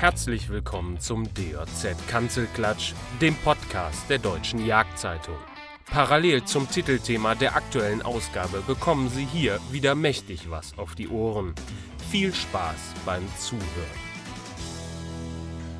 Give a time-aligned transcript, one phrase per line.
[0.00, 5.36] Herzlich willkommen zum DJZ Kanzelklatsch, dem Podcast der Deutschen Jagdzeitung.
[5.90, 11.54] Parallel zum Titelthema der aktuellen Ausgabe bekommen Sie hier wieder mächtig was auf die Ohren.
[12.10, 14.09] Viel Spaß beim Zuhören.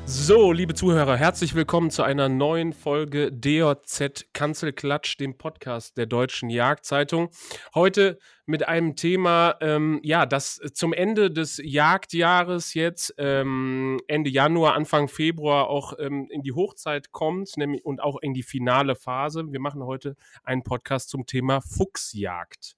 [0.05, 6.49] So, liebe Zuhörer, herzlich willkommen zu einer neuen Folge DJZ Kanzelklatsch, dem Podcast der Deutschen
[6.49, 7.29] Jagdzeitung.
[7.75, 14.73] Heute mit einem Thema, ähm, ja, das zum Ende des Jagdjahres jetzt, ähm, Ende Januar,
[14.73, 19.51] Anfang Februar auch ähm, in die Hochzeit kommt nämlich, und auch in die finale Phase.
[19.51, 22.75] Wir machen heute einen Podcast zum Thema Fuchsjagd.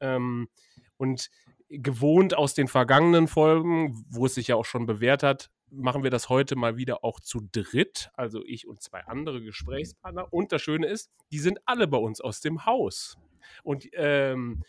[0.00, 0.48] Ähm,
[0.96, 1.30] und
[1.70, 6.10] gewohnt aus den vergangenen Folgen, wo es sich ja auch schon bewährt hat, machen wir
[6.10, 10.32] das heute mal wieder auch zu dritt, also ich und zwei andere Gesprächspartner.
[10.32, 13.18] Und das Schöne ist, die sind alle bei uns aus dem Haus.
[13.62, 14.62] Und ähm,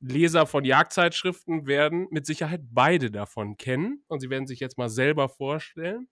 [0.00, 4.02] Leser von Jagdzeitschriften werden mit Sicherheit beide davon kennen.
[4.08, 6.08] Und sie werden sich jetzt mal selber vorstellen.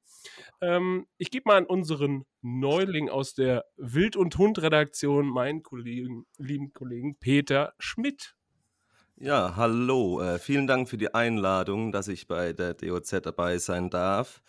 [0.60, 6.72] Ähm, ich gebe mal an unseren Neuling aus der Wild- und Hund-Redaktion, meinen Kollegen, lieben
[6.72, 8.34] Kollegen Peter Schmidt.
[9.16, 10.20] Ja, hallo.
[10.20, 14.42] Äh, vielen Dank für die Einladung, dass ich bei der DOZ dabei sein darf.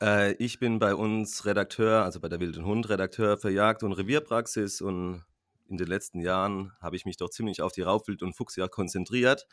[0.00, 3.92] Äh, ich bin bei uns Redakteur, also bei der Wilden Hund Redakteur für Jagd- und
[3.92, 5.24] Revierpraxis und
[5.68, 9.46] in den letzten Jahren habe ich mich doch ziemlich auf die Raubwild- und Fuchsjagd konzentriert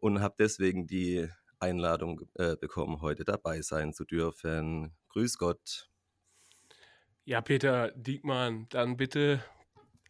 [0.00, 1.28] und habe deswegen die
[1.60, 4.94] Einladung äh, bekommen, heute dabei sein zu dürfen.
[5.10, 5.88] Grüß Gott.
[7.24, 9.42] Ja, Peter Diekmann, dann bitte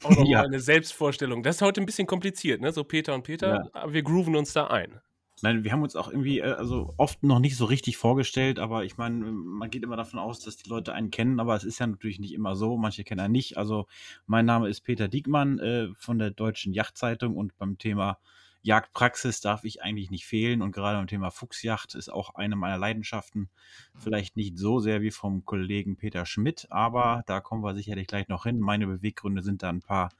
[0.03, 0.43] auch noch ja.
[0.43, 1.43] eine Selbstvorstellung.
[1.43, 2.73] Das ist heute ein bisschen kompliziert, ne?
[2.73, 3.69] So Peter und Peter, ja.
[3.73, 5.01] aber wir grooven uns da ein.
[5.43, 8.85] Nein, wir haben uns auch irgendwie, äh, also oft noch nicht so richtig vorgestellt, aber
[8.85, 11.79] ich meine, man geht immer davon aus, dass die Leute einen kennen, aber es ist
[11.79, 12.79] ja natürlich nicht immer so.
[12.79, 13.59] Manche kennen einen nicht.
[13.59, 13.87] Also,
[14.27, 18.19] mein Name ist Peter Diekmann äh, von der Deutschen Yachtzeitung und beim Thema
[18.67, 22.79] Jagdpraxis darf ich eigentlich nicht fehlen und gerade beim Thema Fuchsjacht ist auch eine meiner
[22.79, 23.49] Leidenschaften.
[23.97, 28.27] Vielleicht nicht so sehr wie vom Kollegen Peter Schmidt, aber da kommen wir sicherlich gleich
[28.27, 28.59] noch hin.
[28.59, 30.11] Meine Beweggründe sind da ein paar,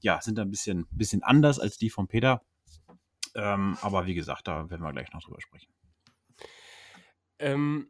[0.00, 2.42] ja, sind da ein bisschen, bisschen anders als die von Peter.
[3.36, 5.72] Ähm, aber wie gesagt, da werden wir gleich noch drüber sprechen.
[7.38, 7.88] Ähm,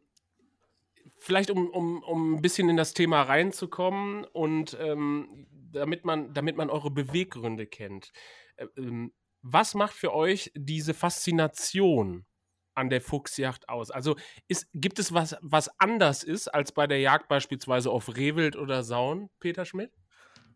[1.17, 6.55] vielleicht um, um, um ein bisschen in das Thema reinzukommen und ähm, damit, man, damit
[6.55, 8.11] man eure Beweggründe kennt.
[8.57, 9.11] Äh, ähm,
[9.43, 12.25] was macht für euch diese Faszination
[12.73, 13.91] an der Fuchsjagd aus?
[13.91, 14.15] Also
[14.47, 18.83] ist, gibt es was, was anders ist als bei der Jagd beispielsweise auf Rehwild oder
[18.83, 19.91] Sauen, Peter Schmidt?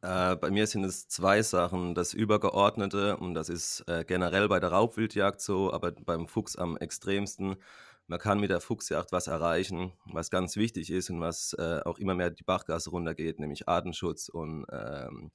[0.02, 1.96] Äh, bei mir sind es zwei Sachen.
[1.96, 6.78] Das Übergeordnete, und das ist äh, generell bei der Raubwildjagd so, aber beim Fuchs am
[6.78, 7.58] extremsten.
[8.08, 12.00] Man kann mit der Fuchsjagd was erreichen, was ganz wichtig ist und was äh, auch
[12.00, 15.32] immer mehr die Bachgasse runtergeht, nämlich Artenschutz und ähm,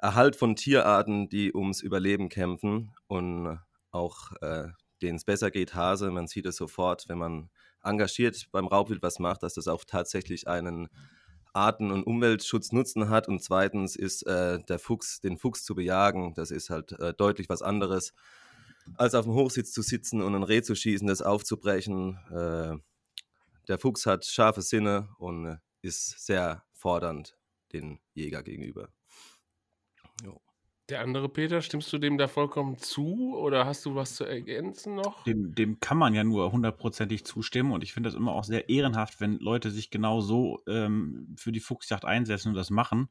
[0.00, 3.58] Erhalt von Tierarten, die ums Überleben kämpfen und
[3.90, 4.68] auch äh,
[5.02, 6.10] denen es besser geht, Hase.
[6.10, 7.50] Man sieht es sofort, wenn man
[7.82, 10.88] engagiert beim Raubwild was macht, dass das auch tatsächlich einen
[11.52, 13.28] Arten- und Umweltschutznutzen hat.
[13.28, 17.48] Und zweitens ist äh, der Fuchs, den Fuchs zu bejagen, das ist halt äh, deutlich
[17.48, 18.12] was anderes,
[18.96, 22.18] als auf dem Hochsitz zu sitzen und ein Reh zu schießen, das aufzubrechen.
[22.30, 22.76] Äh,
[23.68, 27.36] der Fuchs hat scharfe Sinne und ist sehr fordernd
[27.72, 28.88] den Jäger gegenüber.
[30.90, 34.96] Der andere Peter, stimmst du dem da vollkommen zu oder hast du was zu ergänzen
[34.96, 35.22] noch?
[35.22, 38.68] Dem, dem kann man ja nur hundertprozentig zustimmen und ich finde das immer auch sehr
[38.68, 43.08] ehrenhaft, wenn Leute sich genau so ähm, für die Fuchsjagd einsetzen und das machen,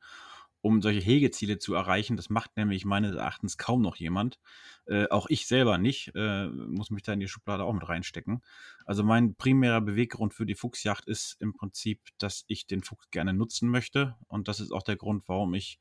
[0.59, 2.18] um solche Hegeziele zu erreichen.
[2.18, 4.39] Das macht nämlich meines Erachtens kaum noch jemand.
[4.85, 8.41] Äh, auch ich selber nicht, äh, muss mich da in die Schublade auch mit reinstecken.
[8.85, 13.34] Also mein primärer Beweggrund für die Fuchsjagd ist im Prinzip, dass ich den Fuchs gerne
[13.34, 15.79] nutzen möchte und das ist auch der Grund, warum ich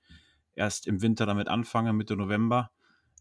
[0.58, 2.70] erst im Winter damit anfange, Mitte November,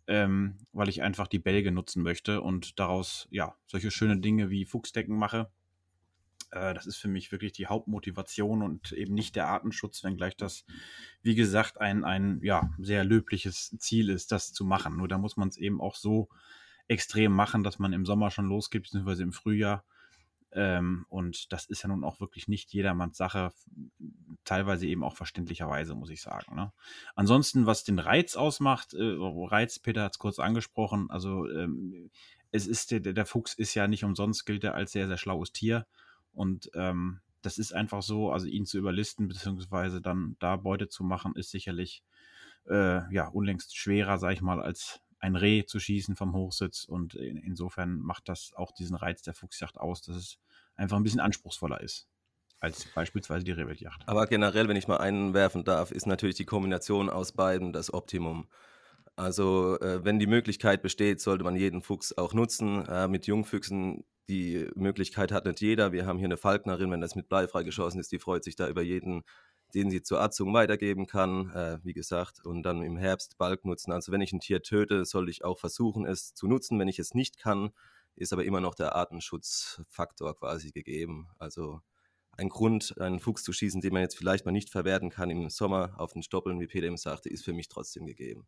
[0.08, 4.66] ähm, weil ich einfach die Bälge nutzen möchte und daraus ja solche schöne Dinge wie
[4.66, 5.50] Fuchsdecken mache.
[6.52, 10.66] Äh, das ist für mich wirklich die Hauptmotivation und eben nicht der Artenschutz, wenngleich das,
[11.22, 14.98] wie gesagt, ein, ein ja, sehr löbliches Ziel ist, das zu machen.
[14.98, 16.30] Nur da muss man es eben auch so
[16.88, 19.84] extrem machen, dass man im Sommer schon losgeht, beziehungsweise im Frühjahr
[20.52, 23.52] ähm, und das ist ja nun auch wirklich nicht jedermanns Sache,
[24.46, 26.56] teilweise eben auch verständlicherweise, muss ich sagen.
[26.56, 26.72] Ne?
[27.16, 32.10] Ansonsten, was den Reiz ausmacht, äh, Reiz, Peter hat es kurz angesprochen, also ähm,
[32.52, 35.52] es ist, der, der Fuchs ist ja nicht umsonst, gilt er als sehr, sehr schlaues
[35.52, 35.86] Tier.
[36.34, 41.04] Und ähm, das ist einfach so, also ihn zu überlisten, beziehungsweise dann da Beute zu
[41.04, 42.04] machen, ist sicherlich
[42.70, 46.86] äh, ja unlängst schwerer, sag ich mal, als ein Reh zu schießen vom Hochsitz.
[46.86, 50.40] Und in, insofern macht das auch diesen Reiz der Fuchsjagd aus, dass es
[50.76, 52.08] einfach ein bisschen anspruchsvoller ist
[52.60, 54.04] als beispielsweise die Rehwildjagd.
[54.08, 58.48] Aber generell, wenn ich mal einwerfen darf, ist natürlich die Kombination aus beiden das Optimum.
[59.16, 62.86] Also äh, wenn die Möglichkeit besteht, sollte man jeden Fuchs auch nutzen.
[62.86, 65.92] Äh, mit Jungfüchsen die Möglichkeit hat nicht jeder.
[65.92, 68.68] Wir haben hier eine Falknerin, wenn das mit bleifrei geschossen ist, die freut sich da
[68.68, 69.24] über jeden,
[69.74, 73.92] den sie zur Arzung weitergeben kann, äh, wie gesagt, und dann im Herbst Balk nutzen.
[73.92, 76.80] Also wenn ich ein Tier töte, soll ich auch versuchen, es zu nutzen.
[76.80, 77.72] Wenn ich es nicht kann,
[78.16, 81.30] ist aber immer noch der Artenschutzfaktor quasi gegeben.
[81.38, 81.82] Also
[82.32, 85.50] ein Grund, einen Fuchs zu schießen, den man jetzt vielleicht mal nicht verwerten kann im
[85.50, 88.48] Sommer auf den Stoppeln, wie Peter eben sagte, ist für mich trotzdem gegeben.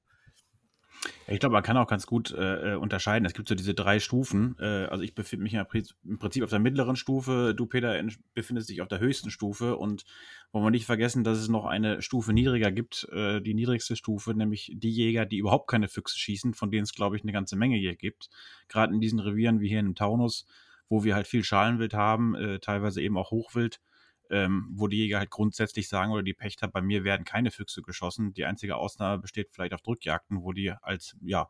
[1.27, 3.25] Ich glaube, man kann auch ganz gut äh, äh, unterscheiden.
[3.25, 4.55] Es gibt so diese drei Stufen.
[4.59, 7.53] Äh, also ich befinde mich im Prinzip auf der mittleren Stufe.
[7.55, 8.01] Du, Peter,
[8.33, 9.77] befindest dich auf der höchsten Stufe.
[9.77, 10.03] Und
[10.51, 13.07] wollen wir nicht vergessen, dass es noch eine Stufe niedriger gibt.
[13.11, 16.93] Äh, die niedrigste Stufe, nämlich die Jäger, die überhaupt keine Füchse schießen, von denen es,
[16.93, 18.29] glaube ich, eine ganze Menge hier gibt.
[18.67, 20.45] Gerade in diesen Revieren wie hier in dem Taunus,
[20.89, 23.79] wo wir halt viel Schalenwild haben, äh, teilweise eben auch Hochwild
[24.29, 27.81] ähm, wo die Jäger halt grundsätzlich sagen oder die Pächter, bei mir werden keine Füchse
[27.81, 28.33] geschossen.
[28.33, 31.49] Die einzige Ausnahme besteht vielleicht auf Drückjagden, wo die als, ja,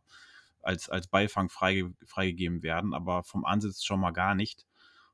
[0.61, 4.65] als, als Beifang freige, freigegeben werden, aber vom Ansitz schon mal gar nicht.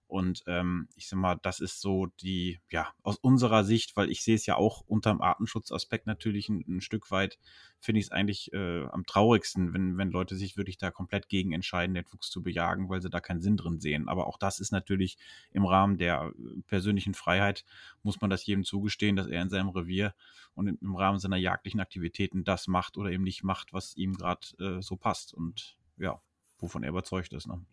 [0.08, 4.24] Und ähm, ich sag mal, das ist so die, ja, aus unserer Sicht, weil ich
[4.24, 7.40] sehe es ja auch unter dem Artenschutzaspekt natürlich ein, ein Stück weit,
[7.80, 11.54] finde ich es eigentlich äh, am traurigsten, wenn, wenn Leute sich wirklich da komplett gegen
[11.54, 14.08] entscheiden, den Fuchs zu bejagen, weil sie da keinen Sinn drin sehen.
[14.08, 15.18] Aber auch das ist natürlich
[15.52, 17.66] im Rahmen der äh, persönlichen Freiheit,
[18.04, 20.14] muss man das jedem zugestehen, dass er in seinem Revier
[20.54, 24.48] und im Rahmen seiner jagdlichen Aktivitäten das macht oder eben nicht macht, was ihm gerade
[24.60, 25.34] äh, so passt.
[25.34, 26.22] Und ja,
[26.60, 27.48] wovon er überzeugt ist.
[27.48, 27.66] Ne?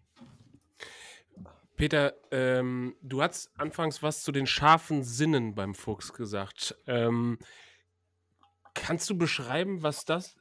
[1.77, 6.77] Peter, ähm, du hast anfangs was zu den scharfen Sinnen beim Fuchs gesagt.
[6.87, 7.39] Ähm,
[8.75, 10.37] kannst du beschreiben, was das,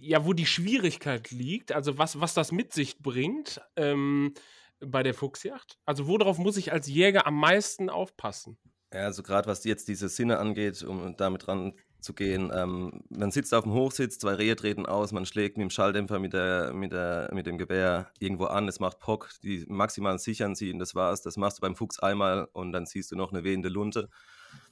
[0.00, 4.34] ja, wo die Schwierigkeit liegt, also was, was das mit sich bringt ähm,
[4.80, 5.78] bei der Fuchsjagd?
[5.84, 8.58] Also worauf muss ich als Jäger am meisten aufpassen?
[8.92, 12.50] Ja, also gerade was jetzt diese Sinne angeht, um damit dran zu gehen.
[12.54, 16.18] Ähm, man sitzt auf dem Hochsitz, zwei Rehe treten aus, man schlägt mit dem Schalldämpfer,
[16.18, 20.54] mit, der, mit, der, mit dem Gewehr irgendwo an, es macht Pock, die maximal sichern
[20.54, 21.22] sie und das war's.
[21.22, 24.08] Das machst du beim Fuchs einmal und dann siehst du noch eine wehende Lunte.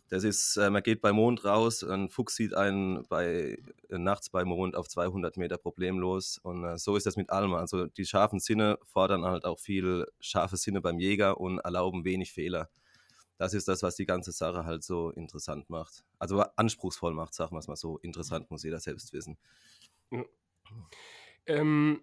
[0.09, 4.31] Das ist, äh, man geht bei Mond raus, ein Fuchs sieht einen bei, äh, nachts
[4.31, 7.55] bei Mond auf 200 Meter problemlos und äh, so ist das mit allem.
[7.55, 12.33] Also die scharfen Sinne fordern halt auch viel scharfe Sinne beim Jäger und erlauben wenig
[12.33, 12.69] Fehler
[13.45, 16.03] das ist das, was die ganze Sache halt so interessant macht.
[16.19, 17.99] Also anspruchsvoll macht, sagen wir es mal so.
[17.99, 19.37] Interessant muss jeder selbst wissen.
[21.45, 22.01] Ähm,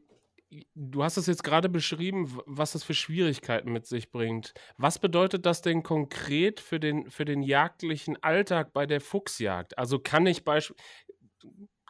[0.76, 4.54] du hast es jetzt gerade beschrieben, was das für Schwierigkeiten mit sich bringt.
[4.78, 9.80] Was bedeutet das denn konkret für den, für den jagdlichen Alltag bei der Fuchsjagd?
[9.80, 10.90] Also kann ich beispielsweise,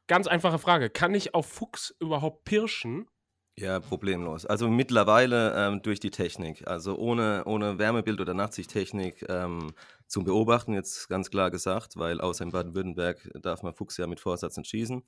[0.08, 3.10] ganz einfache Frage, kann ich auf Fuchs überhaupt pirschen?
[3.58, 4.46] Ja, problemlos.
[4.46, 6.68] Also mittlerweile ähm, durch die Technik.
[6.68, 9.74] Also ohne, ohne Wärmebild- oder Nachtsichttechnik ähm,
[10.08, 14.20] zum Beobachten, jetzt ganz klar gesagt, weil außer in Baden-Württemberg darf man Fuchs ja mit
[14.20, 15.04] Vorsatz nicht schießen.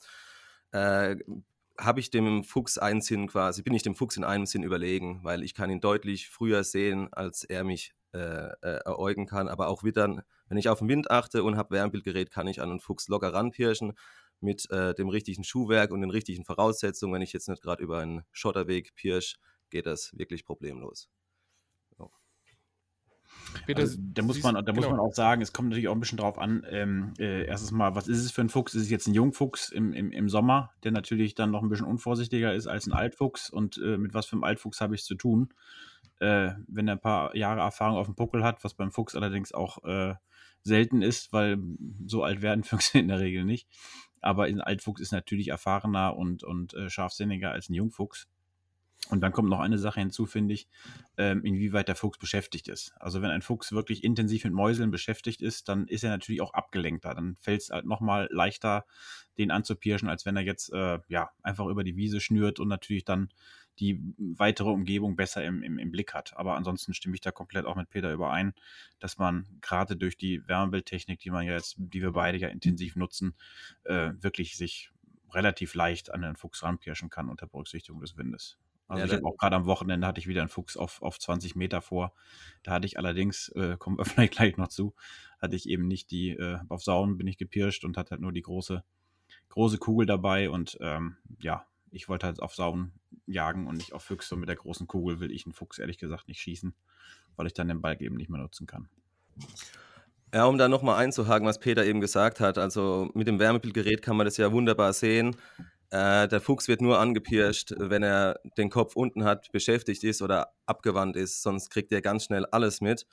[0.71, 1.15] Äh,
[1.79, 5.21] habe ich dem Fuchs einen Sinn quasi, bin ich dem Fuchs in einem Sinn überlegen,
[5.23, 8.19] weil ich kann ihn deutlich früher sehen, als er mich äh,
[8.61, 9.47] äh, eräugen kann.
[9.47, 12.69] Aber auch wittern, wenn ich auf den Wind achte und habe Wärmebildgerät, kann ich an
[12.69, 13.93] einen Fuchs locker ranpirschen
[14.43, 17.99] mit äh, dem richtigen Schuhwerk und den richtigen Voraussetzungen, wenn ich jetzt nicht gerade über
[17.99, 19.37] einen Schotterweg pirsch,
[19.69, 21.09] geht das wirklich problemlos.
[23.67, 24.75] Also, da muss man, da genau.
[24.75, 26.65] muss man auch sagen, es kommt natürlich auch ein bisschen drauf an.
[26.69, 28.73] Ähm, äh, erstens mal, was ist es für ein Fuchs?
[28.73, 31.85] Ist es jetzt ein Jungfuchs im, im, im Sommer, der natürlich dann noch ein bisschen
[31.85, 33.49] unvorsichtiger ist als ein Altfuchs?
[33.49, 35.53] Und äh, mit was für einem Altfuchs habe ich es zu tun?
[36.19, 39.53] Äh, wenn er ein paar Jahre Erfahrung auf dem Puckel hat, was beim Fuchs allerdings
[39.53, 40.15] auch äh,
[40.63, 41.57] selten ist, weil
[42.05, 43.67] so alt werden Füchse in der Regel nicht.
[44.23, 48.27] Aber ein Altfuchs ist natürlich erfahrener und, und äh, scharfsinniger als ein Jungfuchs.
[49.09, 50.69] Und dann kommt noch eine Sache hinzu, finde ich,
[51.17, 52.93] ähm, inwieweit der Fuchs beschäftigt ist.
[52.99, 56.53] Also wenn ein Fuchs wirklich intensiv mit Mäuseln beschäftigt ist, dann ist er natürlich auch
[56.53, 57.13] abgelenkter.
[57.13, 58.85] Dann fällt es halt nochmal leichter,
[59.37, 63.03] den anzupirschen, als wenn er jetzt äh, ja einfach über die Wiese schnürt und natürlich
[63.03, 63.29] dann
[63.79, 66.35] die weitere Umgebung besser im, im, im Blick hat.
[66.35, 68.53] Aber ansonsten stimme ich da komplett auch mit Peter überein,
[68.99, 72.95] dass man gerade durch die Wärmebildtechnik, die man ja jetzt, die wir beide ja intensiv
[72.95, 73.35] nutzen,
[73.83, 74.91] äh, wirklich sich
[75.31, 78.57] relativ leicht an den Fuchs ranpirschen kann unter Berücksichtigung des Windes.
[78.87, 81.17] Also ja, ich habe auch gerade am Wochenende hatte ich wieder einen Fuchs auf, auf
[81.17, 82.13] 20 Meter vor.
[82.63, 84.93] Da hatte ich allerdings, äh, kommen wir vielleicht gleich noch zu,
[85.39, 88.31] hatte ich eben nicht die, äh, auf Sauen bin ich gepirscht und hatte halt nur
[88.31, 88.83] die große,
[89.49, 92.91] große Kugel dabei und ähm, ja, ich wollte halt auf Sauen
[93.25, 94.35] jagen und nicht auf Füchse.
[94.35, 96.73] Und mit der großen Kugel will ich einen Fuchs ehrlich gesagt nicht schießen,
[97.35, 98.89] weil ich dann den Ball eben nicht mehr nutzen kann.
[100.33, 102.57] Ja, um da nochmal einzuhaken, was Peter eben gesagt hat.
[102.57, 105.35] Also mit dem Wärmebildgerät kann man das ja wunderbar sehen.
[105.91, 110.51] Äh, der Fuchs wird nur angepirscht, wenn er den Kopf unten hat, beschäftigt ist oder
[110.65, 111.43] abgewandt ist.
[111.43, 113.05] Sonst kriegt er ganz schnell alles mit.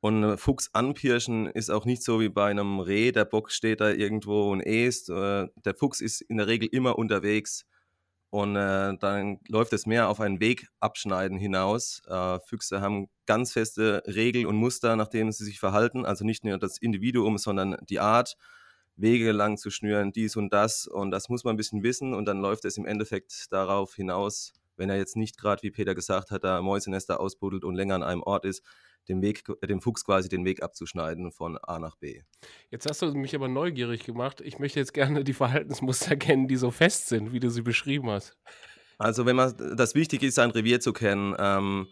[0.00, 3.12] Und Fuchs anpirschen ist auch nicht so wie bei einem Reh.
[3.12, 5.08] Der Bock steht da irgendwo und äst.
[5.08, 7.64] Äh, der Fuchs ist in der Regel immer unterwegs
[8.36, 12.02] und äh, dann läuft es mehr auf ein Wegabschneiden hinaus.
[12.06, 16.04] Äh, Füchse haben ganz feste Regeln und Muster, nach denen sie sich verhalten.
[16.04, 18.36] Also nicht nur das Individuum, sondern die Art,
[18.94, 20.86] Wege lang zu schnüren, dies und das.
[20.86, 22.12] Und das muss man ein bisschen wissen.
[22.12, 25.94] Und dann läuft es im Endeffekt darauf hinaus, wenn er jetzt nicht gerade, wie Peter
[25.94, 28.62] gesagt hat, da Mäusenester ausbuddelt und länger an einem Ort ist,
[29.08, 32.22] dem, Weg, dem Fuchs quasi den Weg abzuschneiden von A nach B.
[32.70, 34.40] Jetzt hast du mich aber neugierig gemacht.
[34.40, 38.10] Ich möchte jetzt gerne die Verhaltensmuster kennen, die so fest sind, wie du sie beschrieben
[38.10, 38.36] hast.
[38.98, 41.34] Also wenn man das wichtig ist, sein Revier zu kennen.
[41.38, 41.88] Ähm,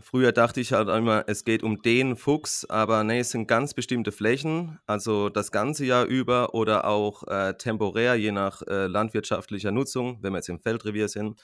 [0.00, 3.74] früher dachte ich halt immer, es geht um den Fuchs, aber nee, es sind ganz
[3.74, 9.70] bestimmte Flächen, also das ganze Jahr über oder auch äh, temporär, je nach äh, landwirtschaftlicher
[9.70, 11.40] Nutzung, wenn wir jetzt im Feldrevier sind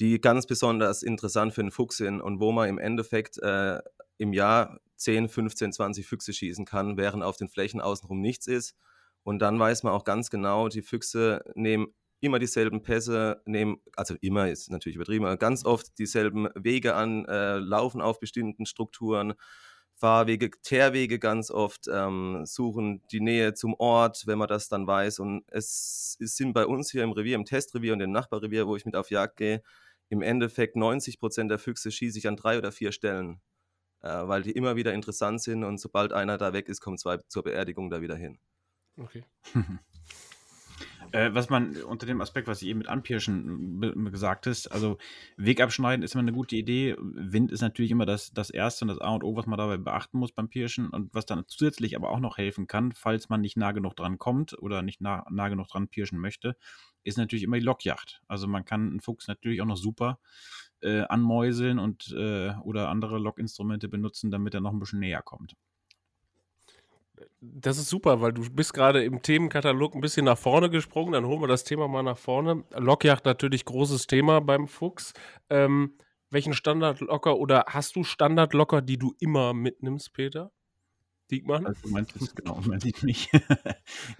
[0.00, 3.78] die ganz besonders interessant für einen Fuchs sind und wo man im Endeffekt äh,
[4.18, 8.76] im Jahr 10, 15, 20 Füchse schießen kann, während auf den Flächen außenrum nichts ist.
[9.24, 11.88] Und dann weiß man auch ganz genau, die Füchse nehmen
[12.22, 17.24] immer dieselben Pässe, nehmen, also immer ist natürlich übertrieben, aber ganz oft dieselben Wege an,
[17.26, 19.34] äh, laufen auf bestimmten Strukturen,
[19.96, 25.18] Fahrwege, Teerwege ganz oft, ähm, suchen die Nähe zum Ort, wenn man das dann weiß.
[25.18, 28.76] Und es, es sind bei uns hier im Revier, im Testrevier und im Nachbarrevier, wo
[28.76, 29.62] ich mit auf Jagd gehe,
[30.08, 33.40] im Endeffekt 90 Prozent der Füchse schieße ich an drei oder vier Stellen
[34.02, 37.18] äh, weil die immer wieder interessant sind und sobald einer da weg ist, kommen zwei
[37.28, 38.38] zur Beerdigung da wieder hin.
[38.98, 39.24] Okay.
[41.12, 44.98] äh, was man unter dem Aspekt, was ich eben mit Anpirschen gesagt hast, also
[45.36, 46.96] Weg abschneiden ist immer eine gute Idee.
[46.98, 49.78] Wind ist natürlich immer das, das Erste und das A und O, was man dabei
[49.78, 53.40] beachten muss beim Pirschen und was dann zusätzlich aber auch noch helfen kann, falls man
[53.40, 56.56] nicht nah genug dran kommt oder nicht nah, nah genug dran pirschen möchte,
[57.04, 58.22] ist natürlich immer die Lockjacht.
[58.28, 60.18] Also man kann einen Fuchs natürlich auch noch super
[60.82, 65.54] äh, anmäuseln und äh, oder andere Lockinstrumente benutzen, damit er noch ein bisschen näher kommt.
[67.40, 71.12] Das ist super, weil du bist gerade im Themenkatalog ein bisschen nach vorne gesprungen.
[71.12, 72.64] Dann holen wir das Thema mal nach vorne.
[72.70, 75.12] Lockjacht natürlich großes Thema beim Fuchs.
[75.50, 75.94] Ähm,
[76.30, 80.50] welchen Standardlocker oder hast du Standardlocker, die du immer mitnimmst, Peter?
[81.30, 81.66] Diekmann?
[81.66, 83.30] Also meinst es, genau, meinte ich nicht.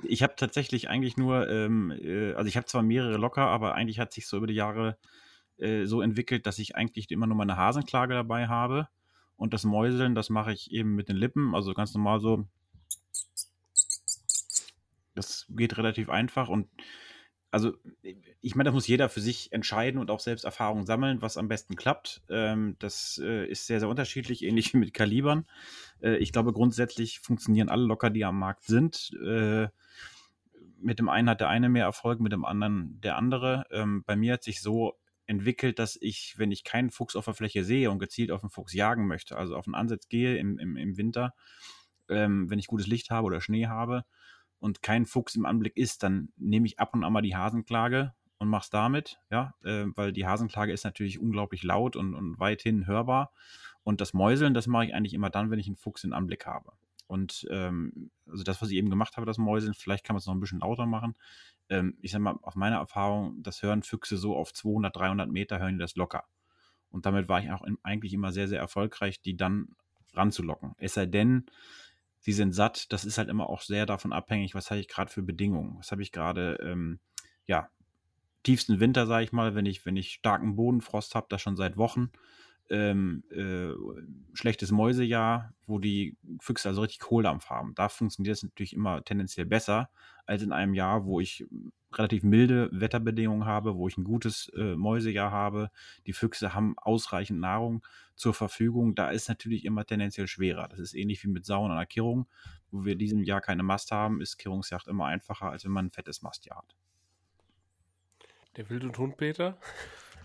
[0.03, 4.01] ich habe tatsächlich eigentlich nur, ähm, äh, also ich habe zwar mehrere Locker, aber eigentlich
[4.01, 4.99] hat sich so über die Jahre
[5.59, 8.89] äh, so entwickelt, dass ich eigentlich immer nur meine Hasenklage dabei habe.
[9.37, 12.47] Und das Mäuseln, das mache ich eben mit den Lippen, also ganz normal so.
[15.15, 16.69] Das geht relativ einfach und
[17.53, 17.75] also
[18.41, 21.49] ich meine, das muss jeder für sich entscheiden und auch selbst Erfahrungen sammeln, was am
[21.49, 22.23] besten klappt.
[22.31, 25.45] Ähm, das äh, ist sehr, sehr unterschiedlich, ähnlich wie mit Kalibern.
[26.01, 29.13] Äh, ich glaube, grundsätzlich funktionieren alle Locker, die am Markt sind.
[29.23, 29.69] Äh,
[30.81, 33.67] mit dem einen hat der eine mehr Erfolg, mit dem anderen der andere.
[33.71, 34.95] Ähm, bei mir hat sich so
[35.27, 38.51] entwickelt, dass ich, wenn ich keinen Fuchs auf der Fläche sehe und gezielt auf einen
[38.51, 41.35] Fuchs jagen möchte, also auf einen Ansatz gehe im, im, im Winter,
[42.09, 44.05] ähm, wenn ich gutes Licht habe oder Schnee habe
[44.59, 48.13] und kein Fuchs im Anblick ist, dann nehme ich ab und an mal die Hasenklage
[48.39, 52.39] und mache es damit, ja, äh, weil die Hasenklage ist natürlich unglaublich laut und, und
[52.41, 53.33] weithin hörbar.
[53.85, 56.47] Und das Mäuseln, das mache ich eigentlich immer dann, wenn ich einen Fuchs in Anblick
[56.47, 56.73] habe.
[57.13, 60.27] Und ähm, also das, was ich eben gemacht habe, das Mäuseln, vielleicht kann man es
[60.27, 61.15] noch ein bisschen lauter machen,
[61.69, 65.59] ähm, ich sag mal, aus meiner Erfahrung, das hören Füchse so auf 200, 300 Meter,
[65.59, 66.25] hören die das locker.
[66.89, 69.77] Und damit war ich auch in, eigentlich immer sehr, sehr erfolgreich, die dann
[70.15, 70.75] ranzulocken.
[70.79, 71.45] Es sei denn,
[72.19, 72.91] sie sind satt.
[72.95, 75.77] Das ist halt immer auch sehr davon abhängig, was habe ich gerade für Bedingungen.
[75.77, 76.99] Was habe ich gerade, ähm,
[77.45, 77.69] ja,
[78.43, 81.77] tiefsten Winter, sage ich mal, wenn ich, wenn ich starken Bodenfrost habe, das schon seit
[81.77, 82.11] Wochen
[82.73, 83.75] ähm, äh,
[84.33, 87.75] schlechtes Mäusejahr, wo die Füchse also richtig Kohldampf haben.
[87.75, 89.91] Da funktioniert es natürlich immer tendenziell besser
[90.25, 91.47] als in einem Jahr, wo ich
[91.93, 95.71] relativ milde Wetterbedingungen habe, wo ich ein gutes äh, Mäusejahr habe.
[96.07, 98.95] Die Füchse haben ausreichend Nahrung zur Verfügung.
[98.95, 100.69] Da ist natürlich immer tendenziell schwerer.
[100.69, 102.27] Das ist ähnlich wie mit Sauen an der Kirrung.
[102.71, 105.91] Wo wir diesem Jahr keine Mast haben, ist Kirrungsjagd immer einfacher, als wenn man ein
[105.91, 106.75] fettes Mastjahr hat.
[108.57, 109.59] Der wilde Hund, Peter?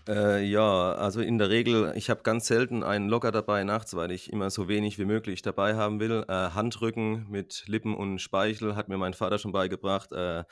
[0.08, 4.10] Äh, ja, also in der Regel, ich habe ganz selten einen Locker dabei nachts, weil
[4.10, 6.24] ich immer so wenig wie möglich dabei haben will.
[6.28, 10.12] Äh, Handrücken mit Lippen und Speichel hat mir mein Vater schon beigebracht.
[10.12, 10.44] Äh,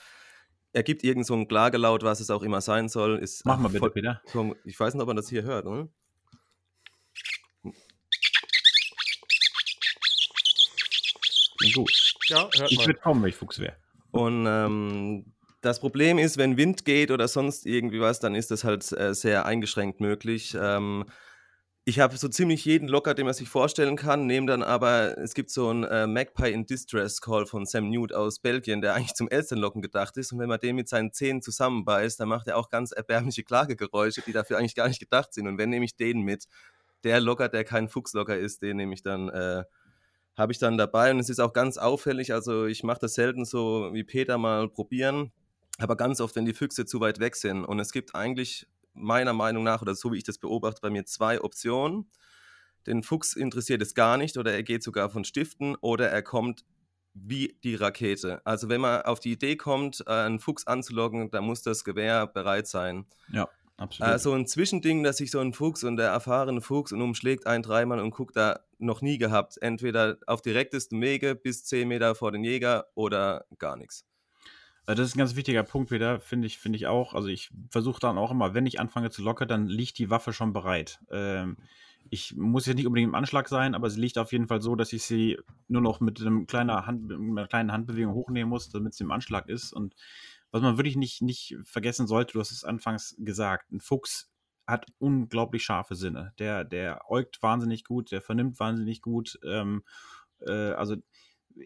[0.74, 3.18] er gibt irgend so ein Klagelaut, was es auch immer sein soll.
[3.18, 4.20] Ist Mach mal bitte, Peter.
[4.64, 5.88] Ich weiß nicht, ob man das hier hört, oder?
[11.72, 12.14] Gut.
[12.26, 13.76] Ja, hört ich würde kommen, wenn ich Fuchs wäre.
[14.10, 15.32] Und ähm,
[15.66, 19.14] das Problem ist, wenn Wind geht oder sonst irgendwie was, dann ist das halt äh,
[19.14, 20.56] sehr eingeschränkt möglich.
[20.58, 21.04] Ähm,
[21.84, 25.34] ich habe so ziemlich jeden Locker, den man sich vorstellen kann, nehme dann aber, es
[25.34, 29.14] gibt so einen äh, Magpie in Distress Call von Sam Newt aus Belgien, der eigentlich
[29.14, 30.32] zum Elsternlocken gedacht ist.
[30.32, 34.22] Und wenn man den mit seinen Zähnen zusammenbeißt, dann macht er auch ganz erbärmliche Klagegeräusche,
[34.22, 35.48] die dafür eigentlich gar nicht gedacht sind.
[35.48, 36.46] Und wenn nehme ich den mit,
[37.04, 39.64] der Locker, der kein Fuchslocker ist, den nehme ich dann, äh,
[40.36, 41.10] habe ich dann dabei.
[41.10, 44.68] Und es ist auch ganz auffällig, also ich mache das selten so wie Peter mal
[44.68, 45.32] probieren
[45.78, 47.64] aber ganz oft, wenn die Füchse zu weit weg sind.
[47.64, 51.04] Und es gibt eigentlich meiner Meinung nach, oder so wie ich das beobachte, bei mir
[51.04, 52.10] zwei Optionen.
[52.86, 56.64] Den Fuchs interessiert es gar nicht oder er geht sogar von Stiften oder er kommt
[57.14, 58.40] wie die Rakete.
[58.44, 62.26] Also wenn man auf die Idee kommt, äh, einen Fuchs anzulocken, dann muss das Gewehr
[62.26, 63.06] bereit sein.
[63.32, 64.14] Ja, absolut.
[64.14, 67.46] Äh, so ein Zwischending, dass sich so ein Fuchs und der erfahrene Fuchs und umschlägt
[67.46, 69.56] ein dreimal und guckt da noch nie gehabt.
[69.60, 74.04] Entweder auf direktesten Wege bis 10 Meter vor den Jäger oder gar nichts.
[74.86, 77.14] Äh, das ist ein ganz wichtiger Punkt wieder, finde ich, finde ich auch.
[77.14, 80.32] Also ich versuche dann auch immer, wenn ich anfange zu locken, dann liegt die Waffe
[80.32, 81.00] schon bereit.
[81.10, 81.56] Ähm,
[82.08, 84.76] ich muss jetzt nicht unbedingt im Anschlag sein, aber sie liegt auf jeden Fall so,
[84.76, 85.38] dass ich sie
[85.68, 89.10] nur noch mit, einem kleiner Hand, mit einer kleinen Handbewegung hochnehmen muss, damit sie im
[89.10, 89.72] Anschlag ist.
[89.72, 89.94] Und
[90.52, 94.30] was man wirklich nicht, nicht vergessen sollte, du hast es anfangs gesagt, ein Fuchs
[94.66, 96.32] hat unglaublich scharfe Sinne.
[96.38, 99.38] Der, der äugt wahnsinnig gut, der vernimmt wahnsinnig gut.
[99.44, 99.82] Ähm,
[100.40, 100.96] äh, also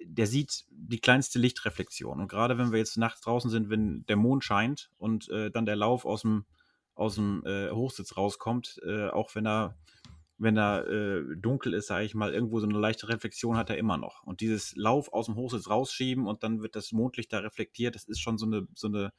[0.05, 2.21] der sieht die kleinste Lichtreflexion.
[2.21, 5.67] Und gerade wenn wir jetzt nachts draußen sind, wenn der Mond scheint und äh, dann
[5.67, 6.45] der Lauf aus dem,
[6.95, 9.77] aus dem äh, Hochsitz rauskommt, äh, auch wenn er
[10.41, 13.77] wenn er äh, dunkel ist, sage ich mal, irgendwo so eine leichte Reflexion hat er
[13.77, 14.23] immer noch.
[14.23, 18.05] Und dieses Lauf aus dem Hochsitz rausschieben und dann wird das Mondlicht da reflektiert, das
[18.05, 19.13] ist schon so eine, so eine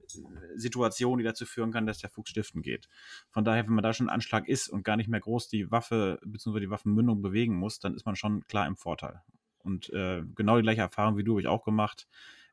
[0.00, 2.88] äh, Situation, die dazu führen kann, dass der Fuchs stiften geht.
[3.30, 6.18] Von daher, wenn man da schon Anschlag ist und gar nicht mehr groß die Waffe
[6.24, 6.58] bzw.
[6.58, 9.22] die Waffenmündung bewegen muss, dann ist man schon klar im Vorteil.
[9.64, 12.06] Und äh, genau die gleiche Erfahrung wie du habe ich auch gemacht.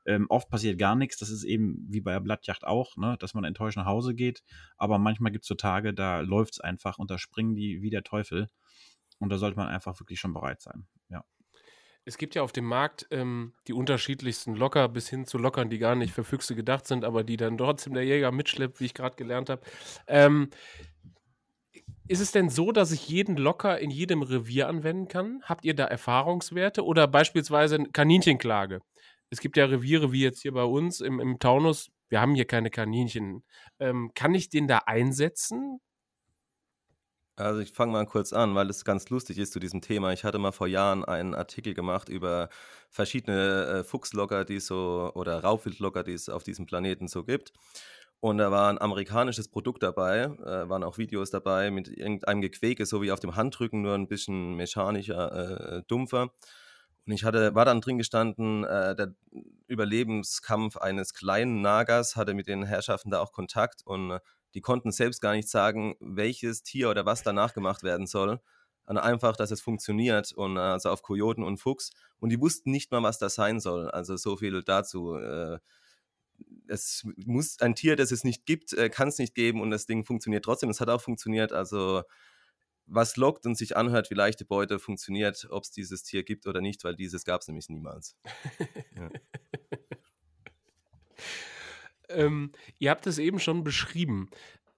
[0.06, 1.18] Ähm, oft passiert gar nichts.
[1.18, 3.18] Das ist eben wie bei der Blattjacht auch, ne?
[3.20, 4.44] dass man enttäuscht nach Hause geht.
[4.78, 7.90] Aber manchmal gibt es so Tage, da läuft es einfach und da springen die wie
[7.90, 8.50] der Teufel.
[9.20, 10.88] Und da sollte man einfach wirklich schon bereit sein.
[11.10, 11.24] Ja.
[12.04, 15.78] Es gibt ja auf dem Markt ähm, die unterschiedlichsten Locker bis hin zu Lockern, die
[15.78, 18.96] gar nicht für Füchse gedacht sind, aber die dann trotzdem der Jäger mitschleppt, wie ich
[18.96, 19.62] gerade gelernt habe.
[20.08, 20.50] Ähm,
[22.08, 25.42] ist es denn so, dass ich jeden Locker in jedem Revier anwenden kann?
[25.44, 28.82] Habt ihr da Erfahrungswerte oder beispielsweise Kaninchenklage?
[29.32, 31.90] es gibt ja Reviere wie jetzt hier bei uns im, im Taunus.
[32.10, 33.44] Wir haben hier keine Kaninchen.
[33.80, 35.80] Ähm, kann ich den da einsetzen?
[37.38, 40.12] Also ich fange mal kurz an, weil es ganz lustig ist zu diesem Thema.
[40.12, 42.50] Ich hatte mal vor Jahren einen Artikel gemacht über
[42.90, 47.54] verschiedene äh, Fuchslocker, die so oder Raubwildlocker, die es auf diesem Planeten so gibt.
[48.22, 52.86] Und da war ein amerikanisches Produkt dabei, äh, waren auch Videos dabei mit irgendeinem Gequäke,
[52.86, 56.30] so wie auf dem Handrücken, nur ein bisschen mechanischer, äh, dumpfer.
[57.08, 59.16] Und ich hatte, war dann drin gestanden, äh, der
[59.68, 64.20] Überlebenskampf eines kleinen Nagers, hatte mit den Herrschaften da auch Kontakt und äh,
[64.54, 68.40] die konnten selbst gar nicht sagen, welches Tier oder was danach gemacht werden soll.
[68.86, 71.92] Und einfach, dass es funktioniert und äh, also auf Kojoten und Fuchs.
[72.20, 73.90] Und die wussten nicht mal, was das sein soll.
[73.90, 75.18] Also so viel dazu.
[76.68, 79.86] Es muss ein Tier, das es nicht gibt, äh, kann es nicht geben und das
[79.86, 80.70] Ding funktioniert trotzdem.
[80.70, 81.54] Es hat auch funktioniert.
[81.54, 82.04] Also
[82.86, 86.62] was lockt und sich anhört, wie leichte Beute funktioniert, ob es dieses Tier gibt oder
[86.62, 88.18] nicht, weil dieses gab es nämlich niemals.
[88.96, 89.10] ja.
[92.10, 94.30] ähm, ihr habt es eben schon beschrieben.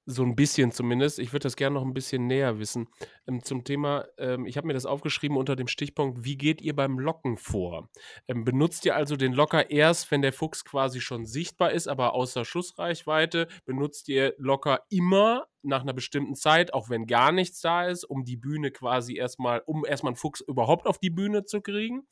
[0.05, 1.17] So ein bisschen zumindest.
[1.19, 2.89] Ich würde das gerne noch ein bisschen näher wissen.
[3.25, 6.75] Ähm, zum Thema, ähm, ich habe mir das aufgeschrieben unter dem Stichpunkt, wie geht ihr
[6.75, 7.89] beim Locken vor?
[8.27, 12.13] Ähm, benutzt ihr also den Locker erst, wenn der Fuchs quasi schon sichtbar ist, aber
[12.13, 13.47] außer Schussreichweite?
[13.65, 18.25] Benutzt ihr Locker immer nach einer bestimmten Zeit, auch wenn gar nichts da ist, um
[18.25, 22.07] die Bühne quasi erstmal, um erstmal einen Fuchs überhaupt auf die Bühne zu kriegen?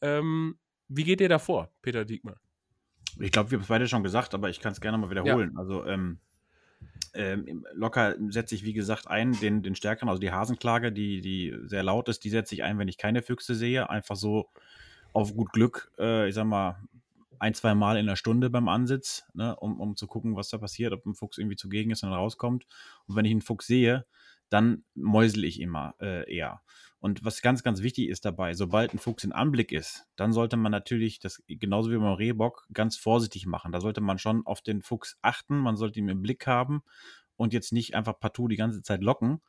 [0.00, 2.36] Ähm, wie geht ihr da vor, Peter Diekmann?
[3.18, 5.52] Ich glaube, wir haben es beide schon gesagt, aber ich kann es gerne mal wiederholen.
[5.54, 5.58] Ja.
[5.58, 6.20] Also, ähm,
[7.14, 11.54] ähm, locker setze ich, wie gesagt, ein, den, den stärkeren, also die Hasenklage, die, die
[11.64, 13.90] sehr laut ist, die setze ich ein, wenn ich keine Füchse sehe.
[13.90, 14.48] Einfach so
[15.12, 16.76] auf gut Glück, äh, ich sag mal,
[17.38, 20.58] ein, zwei Mal in der Stunde beim Ansitz, ne, um, um zu gucken, was da
[20.58, 22.66] passiert, ob ein Fuchs irgendwie zugegen ist und dann rauskommt.
[23.06, 24.06] Und wenn ich einen Fuchs sehe,
[24.48, 26.62] dann mäusel ich immer äh, eher.
[27.02, 30.56] Und was ganz, ganz wichtig ist dabei, sobald ein Fuchs in Anblick ist, dann sollte
[30.56, 33.72] man natürlich das genauso wie beim Rehbock ganz vorsichtig machen.
[33.72, 36.84] Da sollte man schon auf den Fuchs achten, man sollte ihn im Blick haben
[37.34, 39.40] und jetzt nicht einfach partout die ganze Zeit locken,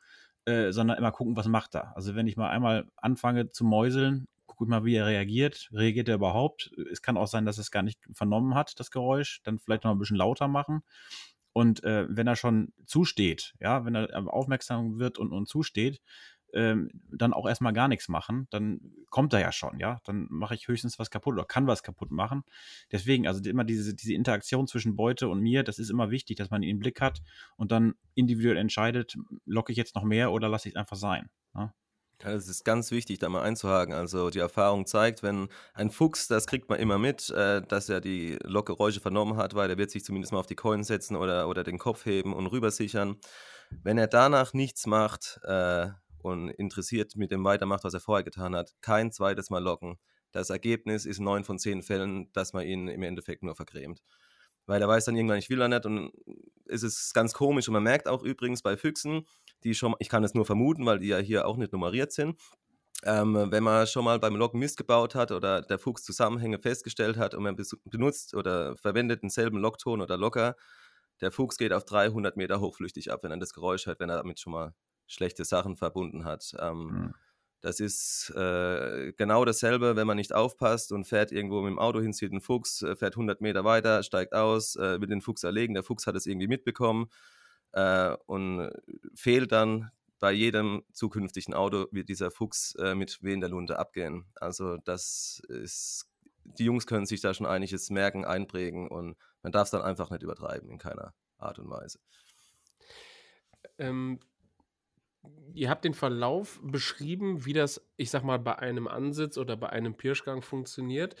[0.46, 1.96] äh, sondern immer gucken, was macht er.
[1.96, 5.68] Also wenn ich mal einmal anfange zu mäuseln, gucke ich mal, wie er reagiert.
[5.72, 6.72] Reagiert er überhaupt?
[6.90, 9.42] Es kann auch sein, dass er es gar nicht vernommen hat, das Geräusch.
[9.44, 10.82] Dann vielleicht noch ein bisschen lauter machen.
[11.52, 16.02] Und äh, wenn er schon zusteht, ja, wenn er aufmerksam wird und, und zusteht,
[16.54, 20.00] ähm, dann auch erstmal gar nichts machen, dann kommt er ja schon, ja.
[20.04, 22.44] Dann mache ich höchstens was kaputt oder kann was kaputt machen.
[22.92, 26.50] Deswegen, also immer diese, diese Interaktion zwischen Beute und mir, das ist immer wichtig, dass
[26.50, 27.22] man ihn im Blick hat
[27.56, 31.28] und dann individuell entscheidet, locke ich jetzt noch mehr oder lasse ich es einfach sein.
[31.54, 31.74] Ja?
[32.22, 33.92] Ja, es ist ganz wichtig, da mal einzuhaken.
[33.92, 38.00] Also die Erfahrung zeigt, wenn ein Fuchs, das kriegt man immer mit, äh, dass er
[38.00, 41.48] die Lockgeräusche vernommen hat, weil er wird sich zumindest mal auf die Keulen setzen oder,
[41.48, 43.16] oder den Kopf heben und rübersichern.
[43.82, 45.88] Wenn er danach nichts macht, äh,
[46.24, 49.96] und interessiert mit dem weitermacht, was er vorher getan hat, kein zweites Mal locken.
[50.32, 54.02] Das Ergebnis ist neun von zehn Fällen, dass man ihn im Endeffekt nur vergrämt.
[54.66, 56.12] weil er weiß dann irgendwann, ich will da nicht und
[56.66, 59.26] es ist ganz komisch und man merkt auch übrigens bei Füchsen,
[59.64, 62.40] die schon, ich kann es nur vermuten, weil die ja hier auch nicht nummeriert sind,
[63.04, 67.16] ähm, wenn man schon mal beim Locken Mist gebaut hat oder der Fuchs Zusammenhänge festgestellt
[67.18, 70.56] hat und man benutzt oder verwendet denselben Lockton oder Locker,
[71.20, 74.16] der Fuchs geht auf 300 Meter hochflüchtig ab, wenn er das Geräusch hört, wenn er
[74.16, 74.74] damit schon mal
[75.06, 76.54] schlechte Sachen verbunden hat.
[76.58, 77.14] Ähm, mhm.
[77.64, 81.98] Das ist äh, genau dasselbe, wenn man nicht aufpasst und fährt irgendwo mit dem Auto
[81.98, 85.44] hin, sieht einen Fuchs, äh, fährt 100 Meter weiter, steigt aus, äh, will den Fuchs
[85.44, 85.72] erlegen.
[85.72, 87.06] Der Fuchs hat es irgendwie mitbekommen
[87.72, 88.70] äh, und
[89.14, 89.90] fehlt dann.
[90.20, 94.26] Bei jedem zukünftigen Auto wird dieser Fuchs äh, mit Weh in der Lunte abgehen.
[94.36, 96.06] Also das ist,
[96.44, 100.10] die Jungs können sich da schon einiges merken, einprägen und man darf es dann einfach
[100.10, 101.98] nicht übertreiben in keiner Art und Weise.
[103.78, 104.20] Ähm,
[105.54, 109.70] ihr habt den Verlauf beschrieben, wie das, ich sag mal, bei einem Ansitz oder bei
[109.70, 111.16] einem Pirschgang funktioniert.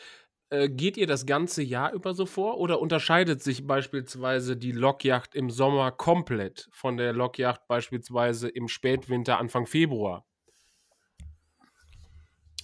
[0.50, 5.34] Äh, geht ihr das ganze Jahr über so vor oder unterscheidet sich beispielsweise die Lokjacht
[5.34, 10.26] im Sommer komplett von der Lokjacht beispielsweise im Spätwinter, Anfang Februar?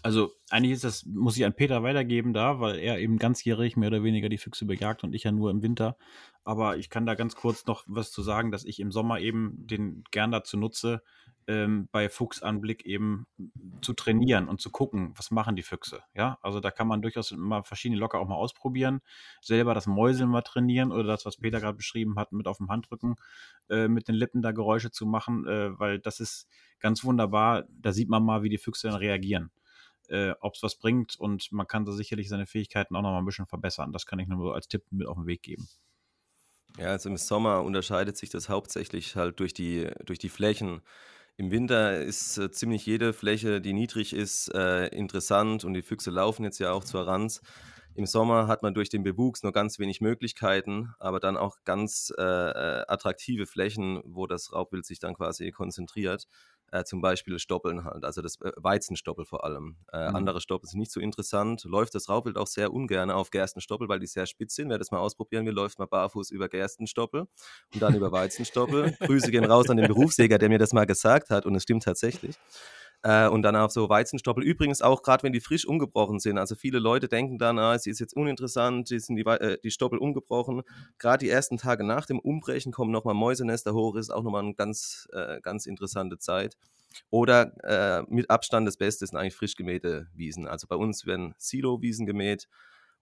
[0.03, 3.89] Also eigentlich ist das, muss ich an Peter weitergeben da, weil er eben ganzjährig mehr
[3.89, 5.97] oder weniger die Füchse bejagt und ich ja nur im Winter.
[6.43, 9.67] Aber ich kann da ganz kurz noch was zu sagen, dass ich im Sommer eben
[9.67, 11.03] den gern dazu nutze,
[11.47, 13.27] ähm, bei Fuchsanblick eben
[13.83, 16.01] zu trainieren und zu gucken, was machen die Füchse.
[16.15, 19.01] Ja, also da kann man durchaus mal verschiedene Locker auch mal ausprobieren,
[19.43, 22.71] selber das Mäuseln mal trainieren oder das, was Peter gerade beschrieben hat, mit auf dem
[22.71, 23.17] Handrücken
[23.69, 27.65] äh, mit den Lippen da Geräusche zu machen, äh, weil das ist ganz wunderbar.
[27.69, 29.51] Da sieht man mal, wie die Füchse dann reagieren.
[30.11, 33.19] Äh, ob es was bringt und man kann da sicherlich seine Fähigkeiten auch noch mal
[33.19, 33.93] ein bisschen verbessern.
[33.93, 35.69] Das kann ich nur als Tipp mit auf den Weg geben.
[36.79, 40.83] Ja, also im Sommer unterscheidet sich das hauptsächlich halt durch die, durch die Flächen.
[41.37, 46.11] Im Winter ist äh, ziemlich jede Fläche, die niedrig ist, äh, interessant und die Füchse
[46.11, 47.41] laufen jetzt ja auch zur Ranz.
[47.95, 52.13] Im Sommer hat man durch den Bewuchs nur ganz wenig Möglichkeiten, aber dann auch ganz
[52.17, 56.27] äh, äh attraktive Flächen, wo das Raubwild sich dann quasi konzentriert
[56.73, 59.77] äh, zum Beispiel Stoppeln halt, also das äh, Weizenstoppel vor allem.
[59.93, 60.17] Äh, mhm.
[60.17, 61.65] Andere Stoppel sind nicht so interessant.
[61.65, 64.71] Läuft das Raubwild auch sehr ungern auf Gerstenstoppel, weil die sehr spitz sind.
[64.71, 67.27] Wer das mal ausprobieren will, läuft mal barfuß über Gerstenstoppel
[67.75, 68.93] und dann über Weizenstoppel.
[69.01, 71.83] Grüße gehen raus an den Berufsjäger, der mir das mal gesagt hat und es stimmt
[71.83, 72.37] tatsächlich.
[73.03, 74.45] Äh, und dann auf so Weizenstoppel.
[74.45, 76.37] Übrigens auch gerade, wenn die frisch umgebrochen sind.
[76.37, 79.71] Also viele Leute denken dann, ah, es ist jetzt uninteressant, die sind die, äh, die
[79.71, 80.63] Stoppel umgebrochen.
[80.99, 84.55] Gerade die ersten Tage nach dem Umbrechen kommen nochmal Mäusenester hoch, ist auch nochmal eine
[84.55, 86.57] ganz, äh, ganz interessante Zeit.
[87.09, 90.47] Oder äh, mit Abstand das Beste sind eigentlich frisch gemähte Wiesen.
[90.47, 92.49] Also bei uns werden Silo-Wiesen gemäht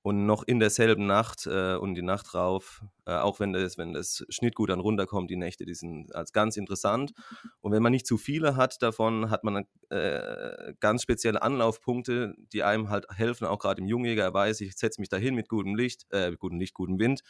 [0.08, 3.92] und noch in derselben Nacht äh, und die Nacht drauf, äh, auch wenn das, wenn
[3.92, 7.12] das Schnittgut dann runterkommt, die Nächte, die sind als ganz interessant.
[7.60, 12.62] Und wenn man nicht zu viele hat davon, hat man äh, ganz spezielle Anlaufpunkte, die
[12.62, 16.06] einem halt helfen, auch gerade im Jungjäger weiß, ich setze mich dahin mit gutem Licht,
[16.08, 17.20] äh, gutem Licht, gutem Wind,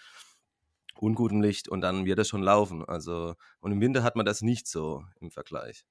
[0.94, 2.84] ungutem Licht und dann wird das schon laufen.
[2.84, 5.84] Also, und im Winter hat man das nicht so im Vergleich.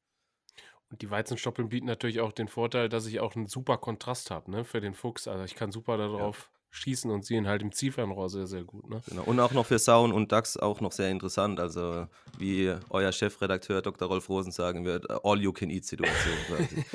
[0.89, 4.49] Und die Weizenstoppeln bieten natürlich auch den Vorteil, dass ich auch einen super Kontrast habe,
[4.49, 5.27] ne, für den Fuchs.
[5.27, 8.89] Also ich kann super darauf schießen und sehen halt im Zielfernrohr sehr, sehr gut.
[8.89, 9.01] Ne?
[9.07, 9.23] Genau.
[9.23, 11.59] Und auch noch für Sauen und Dachs auch noch sehr interessant.
[11.59, 14.07] Also wie euer Chefredakteur Dr.
[14.07, 16.35] Rolf Rosen sagen wird, All-You-Can-Eat-Situation.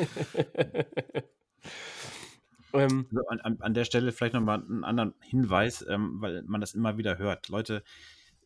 [2.74, 6.74] ähm, also an, an, der Stelle vielleicht nochmal einen anderen Hinweis, ähm, weil man das
[6.74, 7.48] immer wieder hört.
[7.48, 7.82] Leute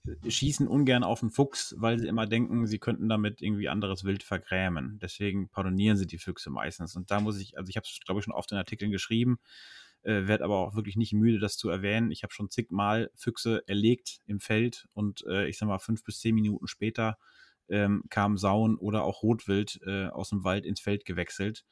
[0.06, 4.04] äh, schießen ungern auf den Fuchs, weil sie immer denken, sie könnten damit irgendwie anderes
[4.04, 4.98] Wild vergrämen.
[5.02, 6.96] Deswegen pardonieren sie die Füchse meistens.
[6.96, 9.38] Und da muss ich, also ich habe es, glaube ich, schon oft in Artikeln geschrieben,
[10.06, 12.12] äh, werde aber auch wirklich nicht müde, das zu erwähnen.
[12.12, 16.20] Ich habe schon zigmal Füchse erlegt im Feld und äh, ich sag mal, fünf bis
[16.20, 17.18] zehn Minuten später
[17.68, 21.64] ähm, kam Sauen oder auch Rotwild äh, aus dem Wald ins Feld gewechselt.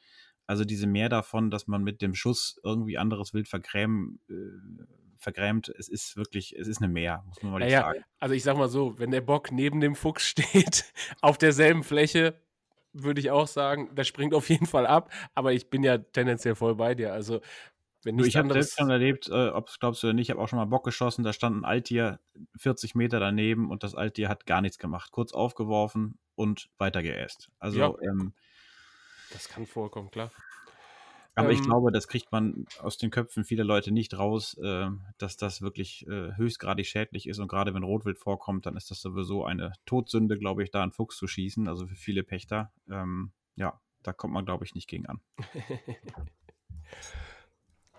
[0.47, 4.83] Also diese mehr davon, dass man mit dem Schuss irgendwie anderes Wild vergrämen, äh,
[5.17, 8.03] vergrämt, es ist wirklich, es ist eine Mehr, muss man mal naja, sagen.
[8.19, 12.35] Also ich sag mal so, wenn der Bock neben dem Fuchs steht, auf derselben Fläche,
[12.91, 16.55] würde ich auch sagen, der springt auf jeden Fall ab, aber ich bin ja tendenziell
[16.55, 17.13] voll bei dir.
[17.13, 17.41] Also
[18.05, 20.39] wenn ich habe selbst schon erlebt, äh, ob es glaubst du oder nicht, ich habe
[20.39, 22.19] auch schon mal Bock geschossen, da stand ein Alttier
[22.57, 25.11] 40 Meter daneben und das Alttier hat gar nichts gemacht.
[25.11, 27.49] Kurz aufgeworfen und weiter geäst.
[27.59, 28.33] Also, ja, ähm,
[29.31, 30.31] das kann vorkommen, klar.
[31.33, 34.87] Aber ähm, ich glaube, das kriegt man aus den Köpfen vieler Leute nicht raus, äh,
[35.17, 37.39] dass das wirklich äh, höchstgradig schädlich ist.
[37.39, 40.91] Und gerade wenn Rotwild vorkommt, dann ist das sowieso eine Todsünde, glaube ich, da einen
[40.91, 42.71] Fuchs zu schießen, also für viele Pächter.
[42.87, 45.21] Ähm, ja, da kommt man, glaube ich, nicht gegen an.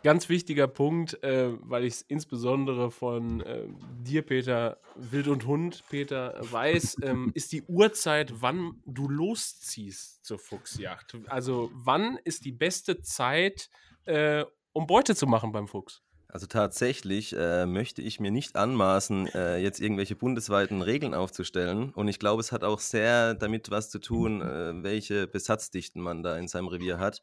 [0.06, 3.64] ganz wichtiger Punkt, äh, weil ich es insbesondere von äh,
[4.04, 10.38] dir, Peter, Wild und Hund, Peter, weiß, ähm, ist die Uhrzeit, wann du losziehst zur
[10.38, 11.16] Fuchsjagd.
[11.26, 13.68] Also wann ist die beste Zeit,
[14.04, 16.02] äh, um Beute zu machen beim Fuchs?
[16.28, 21.90] Also tatsächlich äh, möchte ich mir nicht anmaßen, äh, jetzt irgendwelche bundesweiten Regeln aufzustellen.
[21.90, 26.22] Und ich glaube, es hat auch sehr damit was zu tun, äh, welche Besatzdichten man
[26.22, 27.22] da in seinem Revier hat.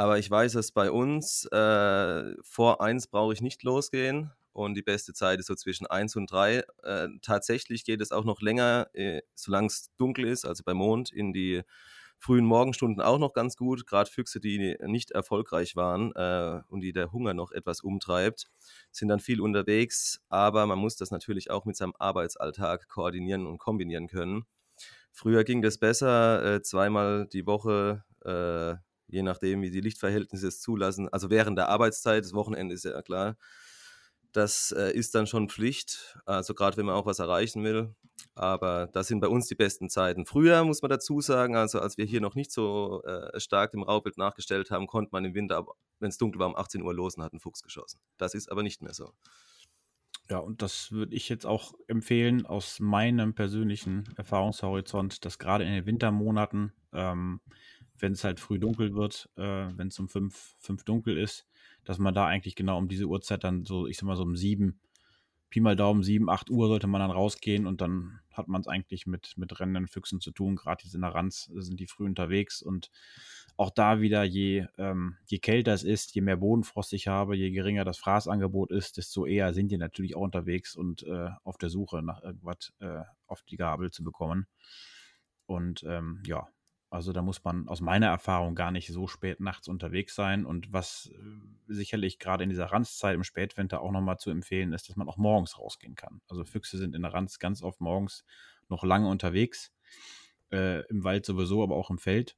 [0.00, 4.80] Aber ich weiß, dass bei uns äh, vor eins brauche ich nicht losgehen und die
[4.80, 6.64] beste Zeit ist so zwischen eins und drei.
[6.82, 11.12] Äh, tatsächlich geht es auch noch länger, äh, solange es dunkel ist, also bei Mond,
[11.12, 11.64] in die
[12.18, 13.86] frühen Morgenstunden auch noch ganz gut.
[13.86, 18.46] Gerade Füchse, die nicht erfolgreich waren äh, und die der Hunger noch etwas umtreibt,
[18.90, 20.22] sind dann viel unterwegs.
[20.30, 24.46] Aber man muss das natürlich auch mit seinem Arbeitsalltag koordinieren und kombinieren können.
[25.12, 30.60] Früher ging das besser, äh, zweimal die Woche, äh, je nachdem, wie die Lichtverhältnisse es
[30.60, 31.08] zulassen.
[31.08, 33.36] Also während der Arbeitszeit, das Wochenende ist ja klar,
[34.32, 37.94] das äh, ist dann schon Pflicht, also gerade wenn man auch was erreichen will.
[38.34, 40.26] Aber das sind bei uns die besten Zeiten.
[40.26, 43.82] Früher muss man dazu sagen, also als wir hier noch nicht so äh, stark dem
[43.82, 45.66] Raubild nachgestellt haben, konnte man im Winter,
[45.98, 48.00] wenn es dunkel war, um 18 Uhr los und hat einen Fuchs geschossen.
[48.18, 49.12] Das ist aber nicht mehr so.
[50.30, 55.72] Ja, und das würde ich jetzt auch empfehlen aus meinem persönlichen Erfahrungshorizont, dass gerade in
[55.72, 57.40] den Wintermonaten, ähm,
[58.00, 61.46] wenn es halt früh dunkel wird, äh, wenn es um fünf, fünf dunkel ist,
[61.84, 64.36] dass man da eigentlich genau um diese Uhrzeit dann so, ich sag mal so um
[64.36, 64.80] sieben,
[65.50, 68.68] Pi mal Daumen, sieben, acht Uhr sollte man dann rausgehen und dann hat man es
[68.68, 70.54] eigentlich mit, mit rennenden Füchsen zu tun.
[70.54, 72.90] Gerade sind in der Ranz, sind die früh unterwegs und
[73.56, 77.50] auch da wieder, je, ähm, je kälter es ist, je mehr Bodenfrost ich habe, je
[77.50, 81.68] geringer das Fraßangebot ist, desto eher sind die natürlich auch unterwegs und äh, auf der
[81.68, 84.46] Suche nach irgendwas äh, auf die Gabel zu bekommen.
[85.46, 86.46] Und ähm, ja,
[86.90, 90.44] also da muss man aus meiner Erfahrung gar nicht so spät nachts unterwegs sein.
[90.44, 94.88] Und was äh, sicherlich gerade in dieser Ranzzeit im Spätwinter auch nochmal zu empfehlen ist,
[94.88, 96.20] dass man auch morgens rausgehen kann.
[96.28, 98.24] Also Füchse sind in der Ranz ganz oft morgens
[98.68, 99.72] noch lange unterwegs.
[100.50, 102.36] Äh, Im Wald sowieso, aber auch im Feld.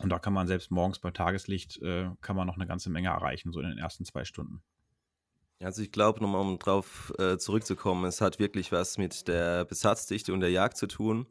[0.00, 3.08] Und da kann man selbst morgens bei Tageslicht, äh, kann man noch eine ganze Menge
[3.08, 4.62] erreichen, so in den ersten zwei Stunden.
[5.60, 10.32] Also ich glaube, nochmal um drauf äh, zurückzukommen, es hat wirklich was mit der Besatzdichte
[10.32, 11.26] und der Jagd zu tun.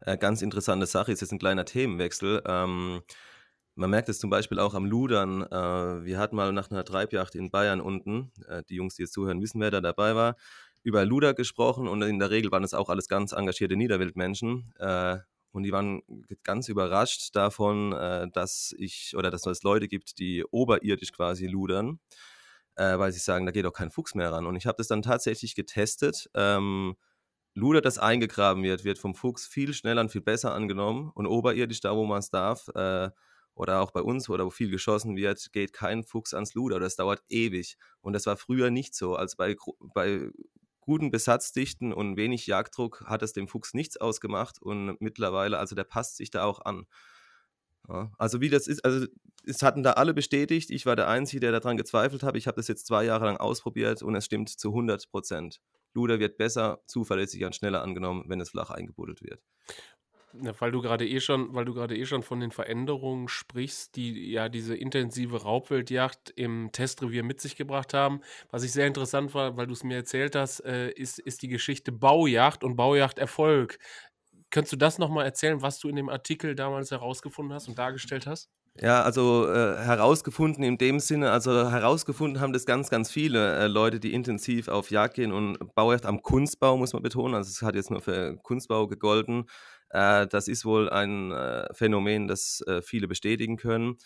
[0.00, 2.42] Äh, ganz interessante Sache ist jetzt ein kleiner Themenwechsel.
[2.46, 3.02] Ähm,
[3.74, 5.42] man merkt es zum Beispiel auch am Ludern.
[5.42, 9.12] Äh, wir hatten mal nach einer Treibjagd in Bayern unten, äh, die Jungs, die jetzt
[9.12, 10.36] zuhören, wissen, wer da dabei war,
[10.82, 14.72] über Luder gesprochen und in der Regel waren es auch alles ganz engagierte Niederwildmenschen.
[14.78, 15.18] Äh,
[15.52, 16.02] und die waren
[16.44, 22.00] ganz überrascht davon, äh, dass ich oder dass es Leute gibt, die oberirdisch quasi ludern,
[22.76, 24.46] weil sie sagen, da geht doch kein Fuchs mehr ran.
[24.46, 26.30] Und ich habe das dann tatsächlich getestet.
[26.34, 26.94] Ähm,
[27.54, 31.10] Luder, das eingegraben wird, wird vom Fuchs viel schneller und viel besser angenommen.
[31.14, 33.10] Und oberirdisch, da wo man es darf, äh,
[33.54, 36.78] oder auch bei uns, oder wo viel geschossen wird, geht kein Fuchs ans Luder.
[36.78, 37.76] Das dauert ewig.
[38.00, 39.16] Und das war früher nicht so.
[39.16, 39.56] Also bei,
[39.94, 40.30] bei
[40.80, 44.62] guten Besatzdichten und wenig Jagddruck hat es dem Fuchs nichts ausgemacht.
[44.62, 46.86] Und mittlerweile, also der passt sich da auch an.
[47.88, 49.06] Ja, also wie das ist, also
[49.44, 50.70] es hatten da alle bestätigt.
[50.70, 52.36] Ich war der Einzige, der daran gezweifelt hat.
[52.36, 55.60] Ich habe das jetzt zwei Jahre lang ausprobiert und es stimmt zu 100 Prozent.
[55.94, 59.40] Luder wird besser, zuverlässiger und schneller angenommen, wenn es flach eingebuddelt wird.
[60.34, 63.96] Ja, weil du gerade eh schon, weil du gerade eh schon von den Veränderungen sprichst,
[63.96, 68.20] die ja diese intensive Raubwildjagd im Testrevier mit sich gebracht haben.
[68.50, 71.48] Was ich sehr interessant war, weil du es mir erzählt hast, äh, ist, ist die
[71.48, 73.78] Geschichte Baujacht und Baujachterfolg.
[74.50, 78.26] Könntest du das nochmal erzählen, was du in dem Artikel damals herausgefunden hast und dargestellt
[78.26, 78.50] hast?
[78.76, 83.66] Ja, also äh, herausgefunden in dem Sinne, also herausgefunden haben das ganz, ganz viele äh,
[83.66, 87.34] Leute, die intensiv auf Jagd gehen und Baujacht am Kunstbau, muss man betonen.
[87.34, 89.46] Also es hat jetzt nur für Kunstbau gegolten.
[89.90, 93.96] Äh, das ist wohl ein äh, Phänomen, das äh, viele bestätigen können.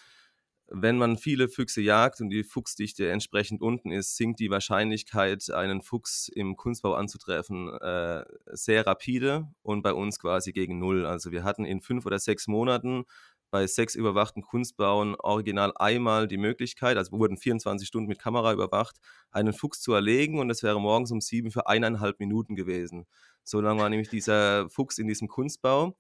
[0.75, 5.83] Wenn man viele Füchse jagt und die Fuchsdichte entsprechend unten ist, sinkt die Wahrscheinlichkeit, einen
[5.83, 11.05] Fuchs im Kunstbau anzutreffen, äh, sehr rapide und bei uns quasi gegen Null.
[11.05, 13.05] Also wir hatten in fünf oder sechs Monaten
[13.53, 18.97] bei sechs überwachten Kunstbauen original einmal die Möglichkeit, also wurden 24 Stunden mit Kamera überwacht,
[19.31, 23.07] einen Fuchs zu erlegen und es wäre morgens um sieben für eineinhalb Minuten gewesen.
[23.45, 25.97] So lange war nämlich dieser Fuchs in diesem Kunstbau.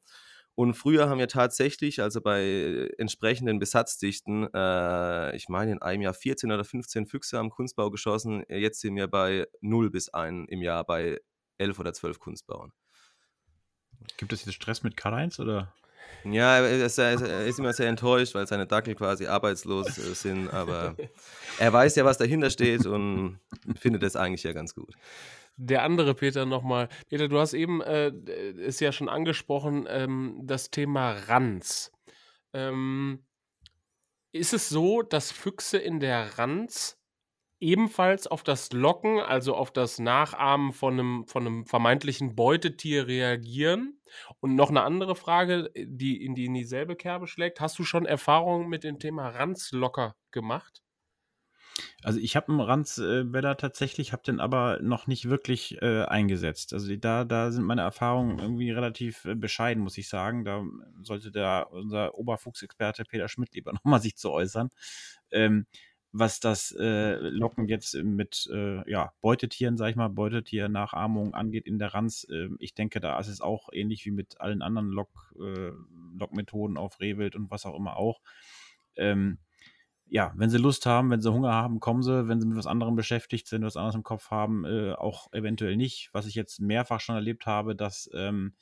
[0.54, 6.14] Und früher haben wir tatsächlich, also bei entsprechenden Besatzdichten, äh, ich meine in einem Jahr
[6.14, 8.44] 14 oder 15 Füchse am Kunstbau geschossen.
[8.48, 11.20] Jetzt sind wir bei 0 bis 1 im Jahr bei
[11.58, 12.72] 11 oder 12 Kunstbauen.
[14.16, 15.72] Gibt es jetzt Stress mit Karl-Heinz oder?
[16.24, 20.96] Ja, er ist, er immer sehr enttäuscht, weil seine Dackel quasi arbeitslos äh, sind, aber
[21.58, 23.40] er weiß ja, was dahinter steht und
[23.76, 24.94] findet es eigentlich ja ganz gut.
[25.56, 26.88] Der andere Peter nochmal.
[27.08, 28.12] Peter, du hast eben, äh,
[28.56, 31.92] ist ja schon angesprochen, ähm, das Thema Ranz.
[32.54, 33.24] Ähm,
[34.32, 37.01] ist es so, dass Füchse in der Ranz
[37.62, 43.98] ebenfalls auf das Locken, also auf das Nachahmen von einem, von einem vermeintlichen Beutetier reagieren?
[44.40, 47.60] Und noch eine andere Frage, äh, die in, die in dieselbe Kerbe schlägt.
[47.60, 50.82] Hast du schon Erfahrungen mit dem Thema Ranzlocker gemacht?
[52.02, 56.72] Also ich habe einen Ranzbäder tatsächlich, habe den aber noch nicht wirklich äh, eingesetzt.
[56.72, 60.44] Also da, da sind meine Erfahrungen irgendwie relativ äh, bescheiden, muss ich sagen.
[60.44, 60.64] Da
[61.02, 64.70] sollte der unser Oberfuchsexperte Peter Schmidt lieber nochmal sich zu äußern.
[65.30, 65.66] Ähm,
[66.12, 71.78] was das äh, Locken jetzt mit äh, ja, Beutetieren, sag ich mal, Beutetiernachahmung angeht in
[71.78, 75.34] der Ranz, äh, ich denke, da ist es auch ähnlich wie mit allen anderen Lock,
[75.40, 75.70] äh,
[76.18, 78.20] Lockmethoden auf Rehwild und was auch immer auch.
[78.96, 79.38] Ähm,
[80.12, 82.28] ja, wenn sie Lust haben, wenn sie Hunger haben, kommen sie.
[82.28, 85.78] Wenn sie mit was anderem beschäftigt sind, was anderes im Kopf haben, äh, auch eventuell
[85.78, 86.10] nicht.
[86.12, 88.52] Was ich jetzt mehrfach schon erlebt habe, dass ähm,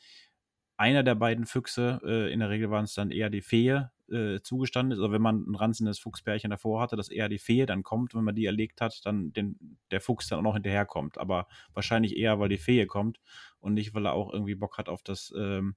[0.80, 4.40] einer der beiden Füchse, äh, in der Regel waren es dann eher die Fehe, äh,
[4.40, 4.98] zugestanden ist.
[4.98, 8.24] Oder wenn man ein ranzendes Fuchspärchen davor hatte, dass eher die Fehe dann kommt, wenn
[8.24, 11.18] man die erlegt hat, dann den, der Fuchs dann auch noch hinterherkommt.
[11.18, 13.20] Aber wahrscheinlich eher, weil die Fehe kommt
[13.60, 15.76] und nicht, weil er auch irgendwie Bock hat auf das ähm,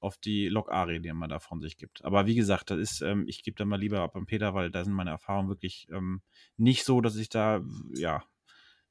[0.00, 2.04] auf die Log-Arie, die man da von sich gibt.
[2.04, 4.70] Aber wie gesagt, das ist, ähm, ich gebe da mal lieber ab an Peter, weil
[4.70, 6.20] da sind meine Erfahrungen wirklich ähm,
[6.58, 7.62] nicht so, dass ich da
[7.94, 8.22] ja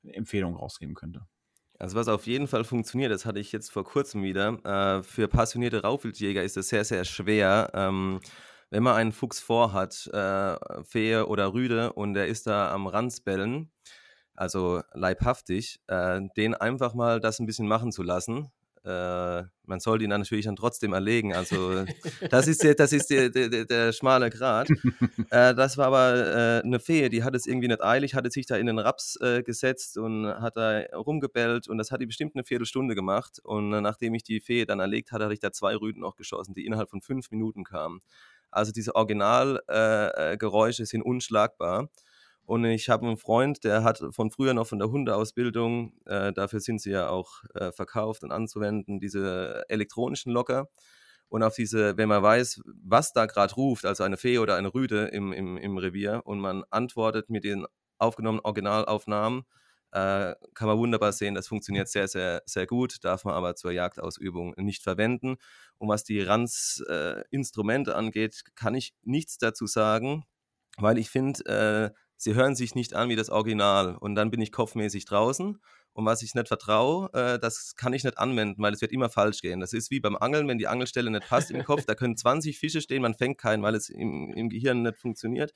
[0.03, 1.27] Empfehlungen rausgeben könnte.
[1.79, 4.59] Also was auf jeden Fall funktioniert, das hatte ich jetzt vor kurzem wieder.
[4.63, 7.71] Äh, für passionierte Raufwildjäger ist es sehr, sehr schwer.
[7.73, 8.21] Ähm,
[8.69, 13.71] wenn man einen Fuchs vorhat, äh, Fehe oder Rüde, und der ist da am Ranzbellen,
[14.35, 18.51] also leibhaftig, äh, den einfach mal das ein bisschen machen zu lassen
[18.85, 21.33] äh, man sollte ihn dann natürlich dann trotzdem erlegen.
[21.33, 21.85] Also
[22.29, 24.69] das ist, der, das ist der, der, der schmale Grat.
[25.31, 28.45] äh, das war aber äh, eine Fee, die hat es irgendwie nicht eilig, hatte sich
[28.45, 32.35] da in den Raps äh, gesetzt und hat da rumgebellt und das hat die bestimmt
[32.35, 33.39] eine Viertelstunde gemacht.
[33.43, 36.15] Und äh, nachdem ich die Fee dann erlegt hatte, hatte ich da zwei Rüden noch
[36.15, 38.01] geschossen, die innerhalb von fünf Minuten kamen.
[38.51, 41.89] Also diese Originalgeräusche äh, sind unschlagbar.
[42.45, 46.59] Und ich habe einen Freund, der hat von früher noch von der Hundeausbildung, äh, dafür
[46.59, 50.69] sind sie ja auch äh, verkauft und anzuwenden, diese elektronischen Locker.
[51.27, 54.73] Und auf diese, wenn man weiß, was da gerade ruft, also eine Fee oder eine
[54.73, 57.65] Rüde im, im, im Revier, und man antwortet mit den
[57.97, 59.43] aufgenommenen Originalaufnahmen,
[59.91, 63.71] äh, kann man wunderbar sehen, das funktioniert sehr, sehr, sehr gut, darf man aber zur
[63.71, 65.37] Jagdausübung nicht verwenden.
[65.77, 70.25] Und was die RANS-Instrumente äh, angeht, kann ich nichts dazu sagen,
[70.77, 74.41] weil ich finde, äh, sie hören sich nicht an wie das Original und dann bin
[74.41, 75.59] ich kopfmäßig draußen
[75.95, 79.09] und was ich nicht vertraue, äh, das kann ich nicht anwenden, weil es wird immer
[79.09, 79.61] falsch gehen.
[79.61, 82.59] Das ist wie beim Angeln, wenn die Angelstelle nicht passt im Kopf, da können 20
[82.59, 85.53] Fische stehen, man fängt keinen, weil es im, im Gehirn nicht funktioniert.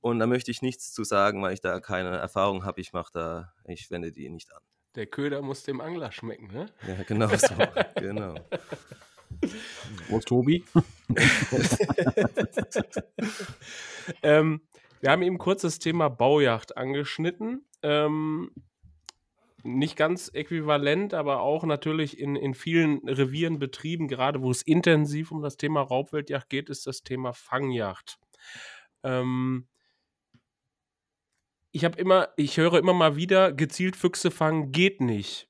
[0.00, 2.80] Und da möchte ich nichts zu sagen, weil ich da keine Erfahrung habe.
[2.80, 4.60] Ich mache da, ich wende die nicht an.
[4.96, 6.66] Der Köder muss dem Angler schmecken, ne?
[6.88, 7.54] Ja, genau so.
[7.94, 8.34] genau.
[10.08, 10.64] Wo ist Tobi?
[14.22, 14.62] ähm,
[15.00, 17.64] wir haben eben kurz das Thema Baujacht angeschnitten.
[17.82, 18.50] Ähm,
[19.62, 25.32] nicht ganz äquivalent, aber auch natürlich in, in vielen Revieren betrieben, gerade wo es intensiv
[25.32, 28.18] um das Thema Raubwildjagd geht, ist das Thema Fangjacht.
[29.02, 29.66] Ähm,
[31.72, 35.49] ich habe immer, ich höre immer mal wieder, gezielt Füchse fangen geht nicht.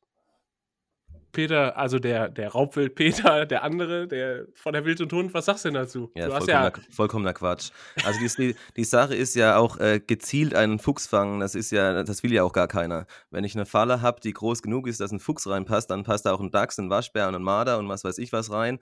[1.32, 5.46] Peter, also der, der Raubwild Peter, der andere, der von der Wild und Hund, was
[5.46, 6.10] sagst du denn dazu?
[6.14, 7.70] Ja, vollkommener, ja vollkommener Quatsch.
[8.04, 11.70] Also die, die, die Sache ist ja auch äh, gezielt einen Fuchs fangen, das ist
[11.70, 13.06] ja, das will ja auch gar keiner.
[13.30, 16.26] Wenn ich eine Falle habe, die groß genug ist, dass ein Fuchs reinpasst, dann passt
[16.26, 18.78] da auch ein Dachs, ein Waschbär und ein Marder und was weiß ich was rein.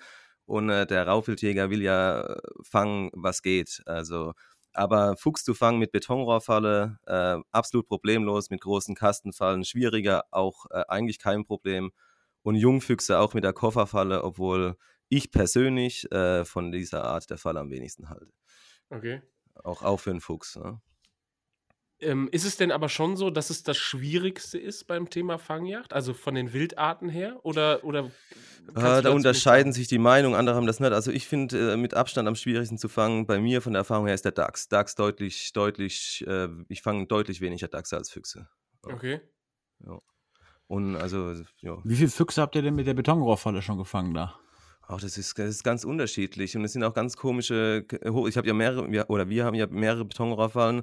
[0.46, 3.82] Und äh, der Raubwildjäger will ja äh, fangen, was geht.
[3.86, 4.32] Also
[4.78, 10.84] aber Fuchs zu fangen mit Betonrohrfalle, äh, absolut problemlos, mit großen Kastenfallen, schwieriger, auch äh,
[10.88, 11.90] eigentlich kein Problem
[12.42, 14.76] und Jungfüchse auch mit der Kofferfalle, obwohl
[15.08, 18.32] ich persönlich äh, von dieser Art der Falle am wenigsten halte.
[18.90, 19.22] Okay.
[19.54, 20.56] Auch, auch für einen Fuchs.
[20.56, 20.80] Ne?
[22.00, 25.92] Ähm, ist es denn aber schon so, dass es das Schwierigste ist beim Thema Fangjagd?
[25.92, 27.40] Also von den Wildarten her?
[27.42, 28.10] Oder, oder
[28.76, 30.92] äh, da unterscheiden sich die Meinungen, andere haben das nicht.
[30.92, 34.06] Also ich finde äh, mit Abstand am schwierigsten zu fangen, bei mir von der Erfahrung
[34.06, 34.68] her ist der Dachs.
[34.68, 38.48] Dachs deutlich, deutlich, äh, ich fange deutlich weniger Dachse als Füchse.
[38.86, 38.94] Ja.
[38.94, 39.20] Okay.
[39.84, 39.98] Ja.
[40.68, 41.78] Und also, ja.
[41.82, 44.38] Wie viele Füchse habt ihr denn mit der Betonrohrfalle schon gefangen da?
[44.86, 47.84] Auch das ist, das ist ganz unterschiedlich und es sind auch ganz komische.
[47.90, 50.82] Ich habe ja mehrere, oder wir haben ja mehrere Betonrohrfallen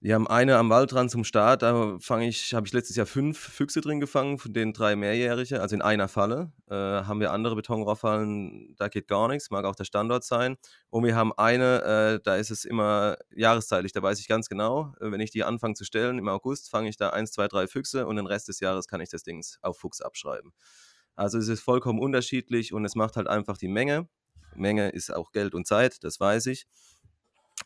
[0.00, 3.38] wir haben eine am Waldrand zum Start, da fange ich, habe ich letztes Jahr fünf
[3.38, 6.52] Füchse drin gefangen, von denen drei mehrjährige, also in einer Falle.
[6.68, 10.56] Äh, haben wir andere Betonrohrfallen, da geht gar nichts, mag auch der Standort sein.
[10.90, 11.82] Und wir haben eine,
[12.16, 15.44] äh, da ist es immer jahreszeitlich, da weiß ich ganz genau, äh, wenn ich die
[15.44, 18.48] anfange zu stellen, im August fange ich da eins, zwei, drei Füchse und den Rest
[18.48, 20.52] des Jahres kann ich das Ding auf Fuchs abschreiben.
[21.14, 24.08] Also es ist vollkommen unterschiedlich und es macht halt einfach die Menge.
[24.54, 26.66] Menge ist auch Geld und Zeit, das weiß ich.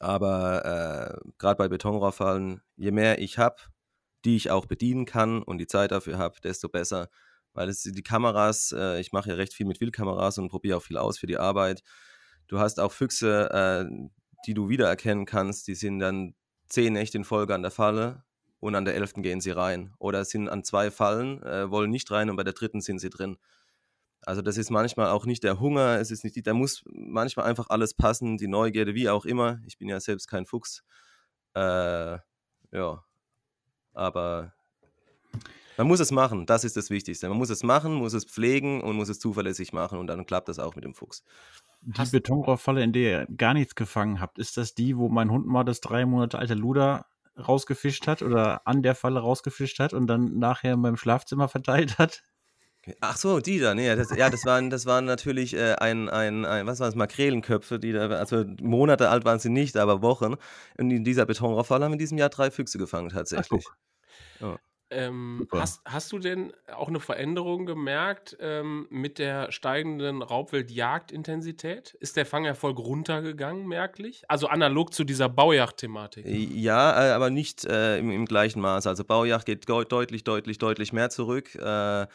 [0.00, 3.56] Aber äh, gerade bei Betonrohrfallen, je mehr ich habe,
[4.24, 7.08] die ich auch bedienen kann und die Zeit dafür habe, desto besser.
[7.52, 10.82] Weil es die Kameras, äh, ich mache ja recht viel mit Wildkameras und probiere auch
[10.82, 11.82] viel aus für die Arbeit.
[12.48, 14.08] Du hast auch Füchse, äh,
[14.46, 16.34] die du wiedererkennen kannst, die sind dann
[16.68, 18.24] zehn Nächte in Folge an der Falle
[18.58, 19.92] und an der elften gehen sie rein.
[19.98, 23.10] Oder sind an zwei Fallen, äh, wollen nicht rein und bei der dritten sind sie
[23.10, 23.36] drin.
[24.22, 27.70] Also das ist manchmal auch nicht der Hunger, es ist nicht, da muss manchmal einfach
[27.70, 29.60] alles passen, die Neugierde, wie auch immer.
[29.66, 30.82] Ich bin ja selbst kein Fuchs.
[31.54, 32.18] Äh,
[32.72, 33.04] ja,
[33.92, 34.52] aber
[35.76, 37.28] man muss es machen, das ist das Wichtigste.
[37.28, 40.48] Man muss es machen, muss es pflegen und muss es zuverlässig machen und dann klappt
[40.48, 41.24] das auch mit dem Fuchs.
[41.80, 45.46] Die Betonrohrfalle, in der ihr gar nichts gefangen habt, ist das die, wo mein Hund
[45.46, 47.06] mal das drei Monate alte Luder
[47.38, 51.98] rausgefischt hat oder an der Falle rausgefischt hat und dann nachher in meinem Schlafzimmer verteilt
[51.98, 52.22] hat?
[53.00, 56.44] Ach so, die da, nee, das, ja, das waren, das waren natürlich äh, ein, ein,
[56.44, 60.34] ein, was waren es, Makrelenköpfe, die da, also Monate alt waren sie nicht, aber Wochen.
[60.78, 63.64] Und in dieser Betonrohrfalle haben wir in diesem Jahr drei Füchse gefangen, tatsächlich.
[64.40, 64.58] Ach, ja.
[64.92, 71.94] Ähm, hast, hast du denn auch eine Veränderung gemerkt ähm, mit der steigenden Raubwildjagdintensität?
[72.00, 74.24] Ist der Fangerfolg runtergegangen, merklich?
[74.26, 76.26] Also analog zu dieser Baujacht-Thematik?
[76.26, 78.88] Ja, äh, aber nicht äh, im, im, gleichen Maß.
[78.88, 81.54] Also Baujacht geht deutlich, deutlich, deutlich mehr zurück.
[81.54, 82.06] Äh,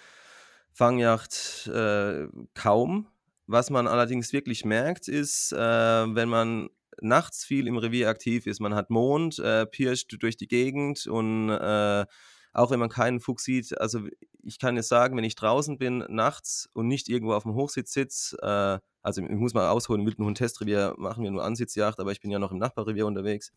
[0.75, 3.07] Fangjacht äh, kaum.
[3.47, 6.69] Was man allerdings wirklich merkt, ist, äh, wenn man
[7.01, 11.49] nachts viel im Revier aktiv ist, man hat Mond, äh, pirscht durch die Gegend und
[12.55, 14.07] auch wenn man keinen Fuchs sieht, also
[14.41, 17.91] ich kann jetzt sagen, wenn ich draußen bin nachts und nicht irgendwo auf dem Hochsitz
[17.91, 21.99] sitze, äh, also ich muss mal ausholen, im Wilden Hund Testrevier machen wir nur Ansitzjagd,
[21.99, 23.51] aber ich bin ja noch im Nachbarrevier unterwegs.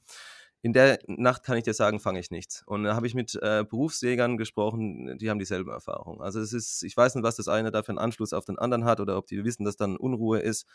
[0.61, 2.65] In der Nacht kann ich dir sagen, fange ich nichts.
[2.67, 6.21] Und da habe ich mit äh, Berufsjägern gesprochen, die haben dieselbe Erfahrung.
[6.21, 8.59] Also es ist, ich weiß nicht, was das eine da für einen Anschluss auf den
[8.59, 10.67] anderen hat oder ob die wissen, dass dann Unruhe ist.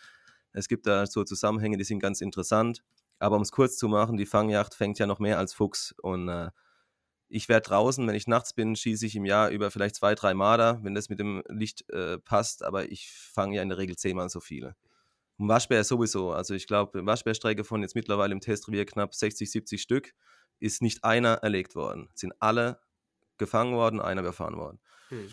[0.54, 2.84] Es gibt da so Zusammenhänge, die sind ganz interessant.
[3.20, 5.94] Aber um es kurz zu machen, die Fangjacht fängt ja noch mehr als Fuchs.
[6.02, 6.50] Und äh,
[7.30, 10.34] ich werde draußen, wenn ich nachts bin, schieße ich im Jahr über vielleicht zwei, drei
[10.34, 13.96] Marder, wenn das mit dem Licht äh, passt, aber ich fange ja in der Regel
[13.96, 14.76] zehnmal so viele.
[15.44, 16.32] Und Waschbär sowieso.
[16.32, 20.14] Also ich glaube, Waschbärstrecke von jetzt mittlerweile im Testrevier knapp 60, 70 Stück
[20.62, 22.08] ist nicht einer erlegt worden.
[22.14, 22.80] Sind alle
[23.38, 24.80] gefangen worden, einer überfahren worden.
[25.10, 25.28] Hm.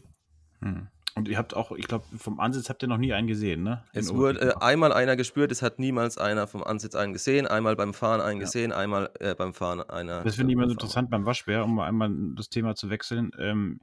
[0.62, 0.88] Hm.
[1.14, 3.84] Und ihr habt auch, ich glaube, vom Ansitz habt ihr noch nie einen gesehen, ne?
[3.92, 7.76] es wurde äh, einmal einer gespürt, es hat niemals einer vom Ansitz einen gesehen, einmal
[7.76, 8.46] beim Fahren einen ja.
[8.46, 10.24] gesehen, einmal äh, beim Fahren einer.
[10.24, 13.30] Das finde ich immer so interessant beim Waschbär, um einmal das Thema zu wechseln.
[13.38, 13.80] Ähm,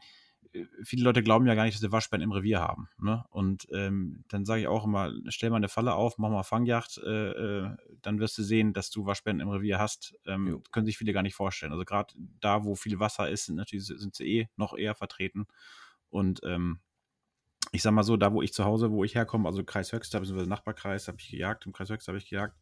[0.84, 2.90] viele Leute glauben ja gar nicht, dass sie Waschbären im Revier haben.
[3.00, 3.24] Ne?
[3.30, 6.98] Und ähm, dann sage ich auch immer, stell mal eine Falle auf, mach mal Fangjacht,
[7.00, 7.70] äh, äh,
[8.02, 10.16] dann wirst du sehen, dass du Waschbären im Revier hast.
[10.26, 11.72] Ähm, können sich viele gar nicht vorstellen.
[11.72, 15.48] Also gerade da, wo viel Wasser ist, sind natürlich sind sie eh noch eher vertreten.
[16.10, 16.80] Und ähm,
[17.72, 20.20] ich sag mal so, da wo ich zu Hause, wo ich herkomme, also Kreis Höxter,
[20.20, 20.46] bzw.
[20.46, 22.58] Nachbarkreis, habe ich gejagt, im Kreis Höxter habe ich gejagt.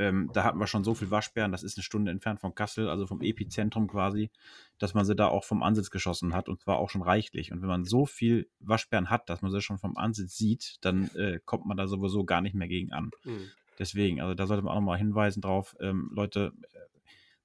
[0.00, 2.88] Ähm, da hatten wir schon so viel Waschbären, das ist eine Stunde entfernt von Kassel,
[2.88, 4.30] also vom Epizentrum quasi,
[4.78, 7.52] dass man sie da auch vom Ansitz geschossen hat und zwar auch schon reichlich.
[7.52, 11.10] Und wenn man so viel Waschbären hat, dass man sie schon vom Ansitz sieht, dann
[11.16, 13.10] äh, kommt man da sowieso gar nicht mehr gegen an.
[13.24, 13.50] Mhm.
[13.78, 16.78] Deswegen, also da sollte man auch nochmal hinweisen drauf, ähm, Leute, äh,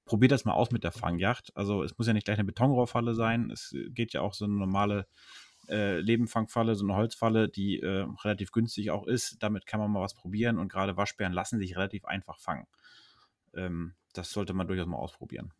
[0.06, 1.54] probiert das mal aus mit der Fangjacht.
[1.54, 4.54] Also es muss ja nicht gleich eine Betonrohrfalle sein, es geht ja auch so eine
[4.54, 5.06] normale
[5.68, 9.42] äh, Lebenfangfalle, so eine Holzfalle, die äh, relativ günstig auch ist.
[9.42, 12.66] Damit kann man mal was probieren und gerade Waschbären lassen sich relativ einfach fangen.
[13.54, 15.52] Ähm, das sollte man durchaus mal ausprobieren.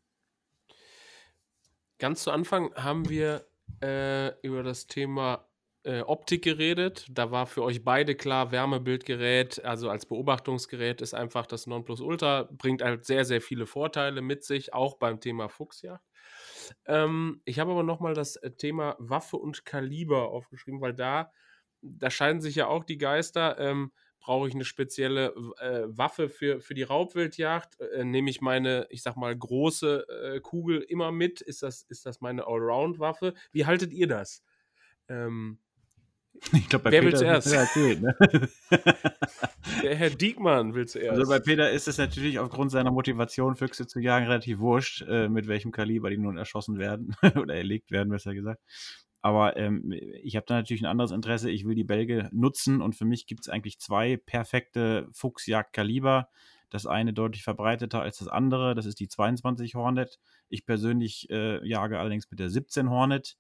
[1.99, 3.47] Ganz zu Anfang haben wir
[3.83, 5.49] äh, über das Thema
[5.83, 7.07] äh, Optik geredet.
[7.11, 12.83] Da war für euch beide klar, Wärmebildgerät, also als Beobachtungsgerät ist einfach das Nonplusultra, bringt
[12.83, 16.06] halt sehr, sehr viele Vorteile mit sich, auch beim Thema Fuchsjagd.
[16.87, 21.33] Ähm, ich habe aber nochmal das äh, Thema Waffe und Kaliber aufgeschrieben, weil da,
[21.83, 23.59] da scheiden sich ja auch die Geister.
[23.59, 27.81] Ähm, brauche ich eine spezielle äh, Waffe für, für die Raubwildjagd?
[27.81, 31.41] Äh, nehme ich meine, ich sag mal, große äh, Kugel immer mit?
[31.41, 33.35] Ist das, ist das meine Allround-Waffe?
[33.53, 34.43] Wie haltet ihr das?
[35.09, 35.61] Ähm,
[36.53, 37.53] ich glaube, bei Wer Peter will zuerst?
[37.53, 38.17] Erzählt, ne?
[39.83, 41.19] Der Herr Diekmann will zuerst.
[41.19, 45.29] Also bei Peter ist es natürlich aufgrund seiner Motivation, Füchse zu jagen, relativ wurscht, äh,
[45.29, 48.61] mit welchem Kaliber die nun erschossen werden oder erlegt werden, besser gesagt.
[49.23, 51.51] Aber ähm, ich habe da natürlich ein anderes Interesse.
[51.51, 56.29] Ich will die Bälge nutzen und für mich gibt es eigentlich zwei perfekte Fuchsjagdkaliber.
[56.71, 58.75] Das eine deutlich verbreiteter als das andere.
[58.75, 60.21] Das ist die 22 Hornet.
[60.49, 63.37] Ich persönlich äh, jage allerdings mit der 17 Hornet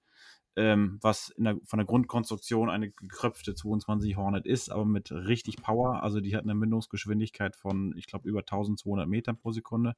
[0.57, 6.03] ähm, was der, von der Grundkonstruktion eine gekröpfte 22 Hornet ist, aber mit richtig Power.
[6.03, 9.97] Also die hat eine Mündungsgeschwindigkeit von, ich glaube, über 1200 Metern pro Sekunde.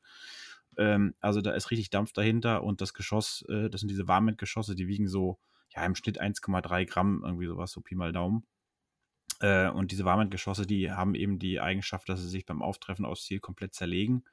[0.76, 4.74] Ähm, also da ist richtig Dampf dahinter und das Geschoss, äh, das sind diese Warmint-Geschosse,
[4.74, 5.38] die wiegen so,
[5.70, 8.44] ja, im Schnitt 1,3 Gramm, irgendwie sowas, so Pi mal Daumen.
[9.40, 13.24] Äh, und diese Warmint-Geschosse, die haben eben die Eigenschaft, dass sie sich beim Auftreffen aus
[13.24, 14.24] Ziel komplett zerlegen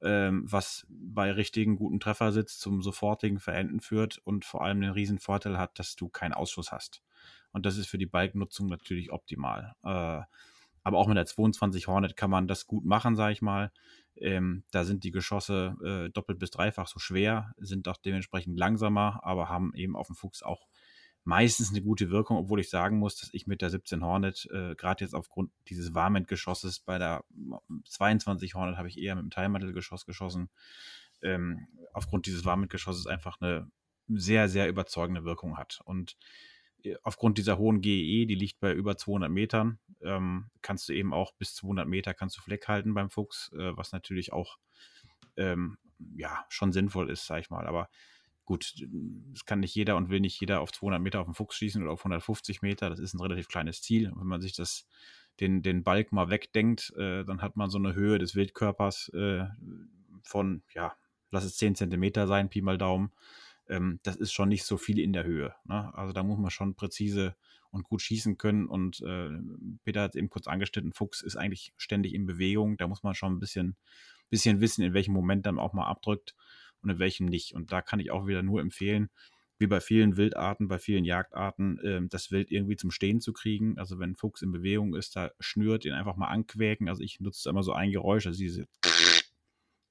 [0.00, 5.56] was bei richtigen guten Treffersitz zum sofortigen Verenden führt und vor allem den riesen Vorteil
[5.56, 7.02] hat, dass du keinen Ausschuss hast.
[7.52, 9.74] Und das ist für die Bike-Nutzung natürlich optimal.
[9.84, 10.20] Äh,
[10.84, 13.72] aber auch mit der 22 Hornet kann man das gut machen, sage ich mal.
[14.16, 19.20] Ähm, da sind die Geschosse äh, doppelt bis dreifach so schwer, sind auch dementsprechend langsamer,
[19.22, 20.66] aber haben eben auf dem Fuchs auch
[21.24, 24.74] meistens eine gute Wirkung, obwohl ich sagen muss, dass ich mit der 17 Hornet, äh,
[24.74, 27.24] gerade jetzt aufgrund dieses Warment-Geschosses, bei der
[27.86, 30.50] 22 Hornet habe ich eher mit dem Teilmantelgeschoss geschossen,
[31.22, 33.70] ähm, aufgrund dieses Warment-Geschosses einfach eine
[34.08, 35.80] sehr, sehr überzeugende Wirkung hat.
[35.84, 36.16] Und
[36.84, 41.14] äh, aufgrund dieser hohen GEE, die liegt bei über 200 Metern, ähm, kannst du eben
[41.14, 44.58] auch bis 200 Meter kannst du Fleck halten beim Fuchs, äh, was natürlich auch
[45.36, 45.78] ähm,
[46.16, 47.66] ja schon sinnvoll ist, sag ich mal.
[47.66, 47.88] Aber
[48.44, 48.74] gut,
[49.34, 51.82] es kann nicht jeder und will nicht jeder auf 200 Meter auf den Fuchs schießen
[51.82, 52.90] oder auf 150 Meter.
[52.90, 54.12] Das ist ein relativ kleines Ziel.
[54.14, 54.86] Wenn man sich das,
[55.40, 59.44] den, den Balk mal wegdenkt, äh, dann hat man so eine Höhe des Wildkörpers äh,
[60.22, 60.94] von, ja,
[61.30, 63.12] lass es 10 Zentimeter sein, Pi mal Daumen.
[63.68, 65.54] Ähm, das ist schon nicht so viel in der Höhe.
[65.64, 65.92] Ne?
[65.94, 67.34] Also da muss man schon präzise
[67.70, 68.66] und gut schießen können.
[68.66, 69.30] Und äh,
[69.84, 72.76] Peter hat es eben kurz angeschnitten, Fuchs ist eigentlich ständig in Bewegung.
[72.76, 73.76] Da muss man schon ein bisschen,
[74.28, 76.34] bisschen wissen, in welchem Moment dann auch mal abdrückt
[76.84, 77.54] und in welchem nicht.
[77.54, 79.10] Und da kann ich auch wieder nur empfehlen,
[79.58, 83.78] wie bei vielen Wildarten, bei vielen Jagdarten, äh, das Wild irgendwie zum Stehen zu kriegen.
[83.78, 86.88] Also wenn ein Fuchs in Bewegung ist, da schnürt, ihn einfach mal anquäken.
[86.88, 88.66] Also ich nutze immer so ein Geräusch, also diese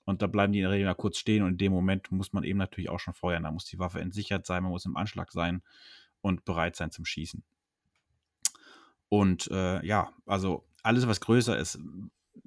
[0.06, 2.34] und da bleiben die in der Regel mal kurz stehen und in dem Moment muss
[2.34, 3.44] man eben natürlich auch schon feuern.
[3.44, 5.62] Da muss die Waffe entsichert sein, man muss im Anschlag sein
[6.22, 7.44] und bereit sein zum Schießen.
[9.08, 11.80] Und äh, ja, also alles, was größer ist,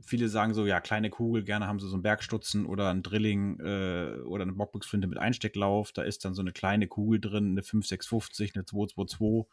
[0.00, 3.60] viele sagen so, ja, kleine Kugel, gerne haben sie so einen Bergstutzen oder ein Drilling
[3.60, 5.92] äh, oder eine Bockbuchsflinte mit Einstecklauf.
[5.92, 9.46] Da ist dann so eine kleine Kugel drin, eine 5650, eine 222.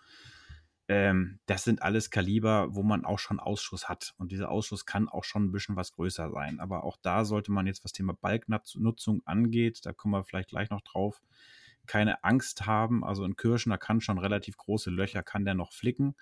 [0.90, 4.14] Ähm, das sind alles Kaliber, wo man auch schon Ausschuss hat.
[4.18, 6.60] Und dieser Ausschuss kann auch schon ein bisschen was größer sein.
[6.60, 10.70] Aber auch da sollte man jetzt, was Thema Balknutzung angeht, da kommen wir vielleicht gleich
[10.70, 11.22] noch drauf,
[11.86, 13.04] keine Angst haben.
[13.06, 16.16] Also ein Kirschner kann schon relativ große Löcher, kann der noch flicken.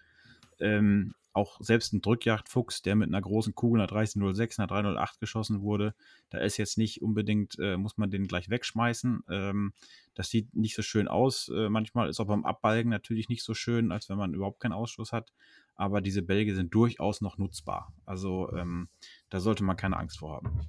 [0.61, 5.61] Ähm, auch selbst ein Drückjagdfuchs, der mit einer großen Kugel, einer 3006, einer 308 geschossen
[5.61, 5.95] wurde,
[6.29, 9.23] da ist jetzt nicht unbedingt, äh, muss man den gleich wegschmeißen.
[9.29, 9.73] Ähm,
[10.13, 11.49] das sieht nicht so schön aus.
[11.49, 14.73] Äh, manchmal ist auch beim Abbalgen natürlich nicht so schön, als wenn man überhaupt keinen
[14.73, 15.31] Ausschuss hat.
[15.75, 17.93] Aber diese Bälge sind durchaus noch nutzbar.
[18.05, 18.89] Also ähm,
[19.29, 20.59] da sollte man keine Angst vor haben.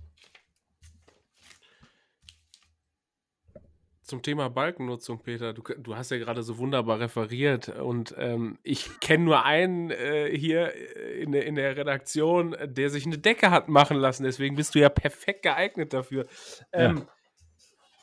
[4.02, 8.98] Zum Thema Balkennutzung, Peter, du, du hast ja gerade so wunderbar referiert und ähm, ich
[8.98, 13.68] kenne nur einen äh, hier äh, in, in der Redaktion, der sich eine Decke hat
[13.68, 14.24] machen lassen.
[14.24, 16.26] Deswegen bist du ja perfekt geeignet dafür.
[16.72, 17.06] Ähm, ja.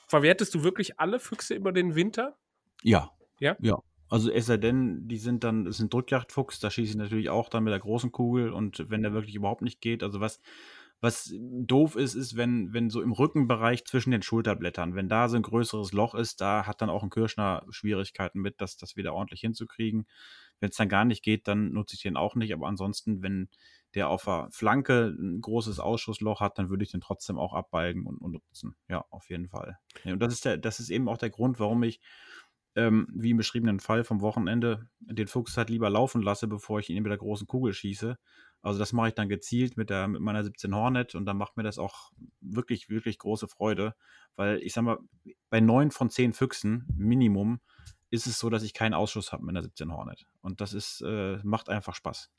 [0.08, 2.38] Verwertest du wirklich alle Füchse über den Winter?
[2.82, 3.12] Ja.
[3.40, 3.58] Ja?
[3.60, 3.80] Ja.
[4.10, 7.30] Also es sei denn, die sind dann, es ist ein Drückjagdfuchs, da schieße ich natürlich
[7.30, 10.40] auch dann mit der großen Kugel und wenn der wirklich überhaupt nicht geht, also was,
[11.02, 15.38] was doof ist, ist, wenn, wenn so im Rückenbereich zwischen den Schulterblättern, wenn da so
[15.38, 19.14] ein größeres Loch ist, da hat dann auch ein Kirschner Schwierigkeiten mit, das, das wieder
[19.14, 20.08] ordentlich hinzukriegen.
[20.60, 22.52] Wenn es dann gar nicht geht, dann nutze ich den auch nicht.
[22.54, 23.48] Aber ansonsten, wenn
[23.96, 28.06] der auf der Flanke ein großes Ausschussloch hat, dann würde ich den trotzdem auch abbalgen
[28.06, 28.76] und, und nutzen.
[28.90, 29.78] Ja, auf jeden Fall.
[30.04, 32.02] Und das ist der, das ist eben auch der Grund, warum ich
[32.76, 36.90] ähm, wie im beschriebenen Fall vom Wochenende, den Fuchs halt lieber laufen lasse, bevor ich
[36.90, 38.18] ihn mit der großen Kugel schieße.
[38.62, 41.56] Also das mache ich dann gezielt mit, der, mit meiner 17 Hornet und dann macht
[41.56, 43.96] mir das auch wirklich, wirklich große Freude,
[44.36, 45.00] weil ich sag mal,
[45.50, 47.62] bei neun von zehn Füchsen Minimum
[48.10, 50.26] ist es so, dass ich keinen Ausschuss habe mit einer 17 Hornet.
[50.42, 52.30] Und das ist, äh, macht einfach Spaß.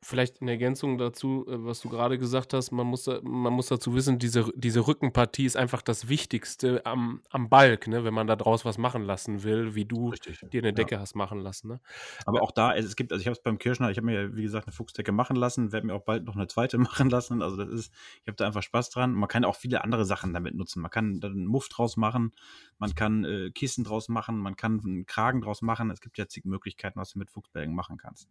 [0.00, 3.94] Vielleicht in Ergänzung dazu, äh, was du gerade gesagt hast, man muss, man muss dazu
[3.94, 8.04] wissen, diese, diese Rückenpartie ist einfach das Wichtigste am, am Balk, ne?
[8.04, 11.00] wenn man da draus was machen lassen will, wie du Richtig, dir eine Decke ja.
[11.00, 11.68] hast machen lassen.
[11.68, 11.80] Ne?
[12.26, 14.42] Aber auch da, es gibt, also ich habe es beim Kirschner, ich habe mir, wie
[14.42, 17.42] gesagt, eine Fuchsdecke machen lassen, werde mir auch bald noch eine zweite machen lassen.
[17.42, 19.12] Also das ist, ich habe da einfach Spaß dran.
[19.12, 20.80] Man kann auch viele andere Sachen damit nutzen.
[20.80, 22.32] Man kann da einen Muff draus machen,
[22.78, 25.90] man kann äh, Kissen draus machen, man kann einen Kragen draus machen.
[25.90, 28.28] Es gibt ja zig Möglichkeiten, was du mit Fuchsbälgen machen kannst.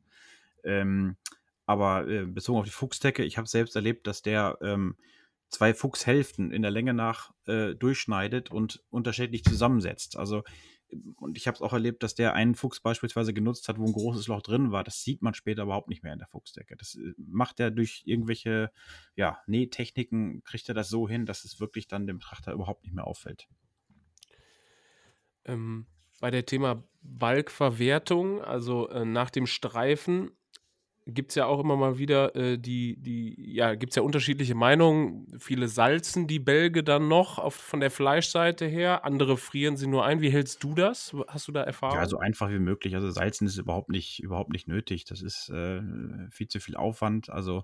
[0.68, 1.18] Ähm,
[1.66, 4.96] aber äh, bezogen auf die Fuchsdecke, ich habe selbst erlebt, dass der ähm,
[5.50, 10.18] zwei Fuchshälften in der Länge nach äh, durchschneidet und unterschiedlich zusammensetzt.
[10.18, 10.44] Also
[11.18, 13.92] und ich habe es auch erlebt, dass der einen Fuchs beispielsweise genutzt hat, wo ein
[13.92, 14.84] großes Loch drin war.
[14.84, 16.78] Das sieht man später überhaupt nicht mehr in der Fuchsdecke.
[16.78, 18.72] Das äh, macht er durch irgendwelche
[19.16, 22.94] ja, Nähtechniken, kriegt er das so hin, dass es wirklich dann dem Betrachter überhaupt nicht
[22.94, 23.48] mehr auffällt.
[25.46, 25.88] Ähm,
[26.20, 30.32] bei der Thema Balkverwertung, also äh, nach dem Streifen,
[31.08, 34.56] gibt es ja auch immer mal wieder äh, die, die, ja, gibt es ja unterschiedliche
[34.56, 35.28] Meinungen.
[35.40, 40.06] Viele salzen die Bälge dann noch auf, von der Fleischseite her, andere frieren sie nur
[40.06, 40.22] ein.
[40.22, 41.16] Wie hältst du das?
[41.28, 41.98] Hast du da Erfahrung?
[41.98, 42.96] Ja, so einfach wie möglich.
[42.96, 45.06] Also salzen ist überhaupt nicht, überhaupt nicht nötig.
[45.06, 45.82] Das ist äh,
[46.30, 47.30] viel zu viel Aufwand.
[47.30, 47.64] Also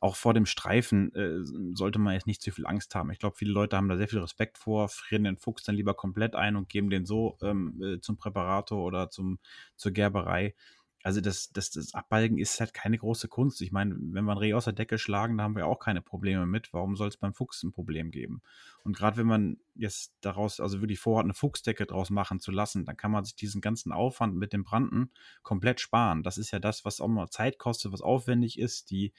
[0.00, 3.10] auch vor dem Streifen äh, sollte man jetzt nicht zu viel Angst haben.
[3.10, 5.92] Ich glaube, viele Leute haben da sehr viel Respekt vor, frieren den Fuchs dann lieber
[5.92, 9.38] komplett ein und geben den so ähm, äh, zum Präparator oder zum,
[9.76, 10.54] zur Gerberei
[11.02, 13.62] also das, das, das Abbalgen ist halt keine große Kunst.
[13.62, 16.02] Ich meine, wenn wir ein Reh aus der Decke schlagen, da haben wir auch keine
[16.02, 16.72] Probleme mit.
[16.74, 18.42] Warum soll es beim Fuchs ein Problem geben?
[18.84, 22.84] Und gerade wenn man jetzt daraus, also wirklich vorhat, eine Fuchsdecke draus machen zu lassen,
[22.84, 25.10] dann kann man sich diesen ganzen Aufwand mit dem Branden
[25.42, 26.22] komplett sparen.
[26.22, 29.14] Das ist ja das, was auch mal Zeit kostet, was aufwendig ist, die,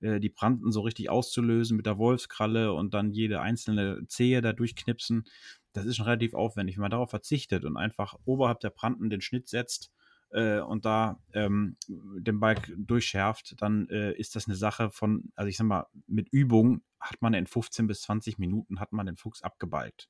[0.00, 4.52] äh, die Branden so richtig auszulösen mit der Wolfskralle und dann jede einzelne Zehe da
[4.52, 5.24] durchknipsen.
[5.72, 6.76] Das ist schon relativ aufwendig.
[6.76, 9.90] Wenn man darauf verzichtet und einfach oberhalb der Branden den Schnitt setzt,
[10.32, 15.48] äh, und da ähm, den Balk durchschärft, dann äh, ist das eine Sache von, also
[15.48, 19.16] ich sag mal, mit Übung hat man in 15 bis 20 Minuten hat man den
[19.16, 20.08] Fuchs abgebalgt.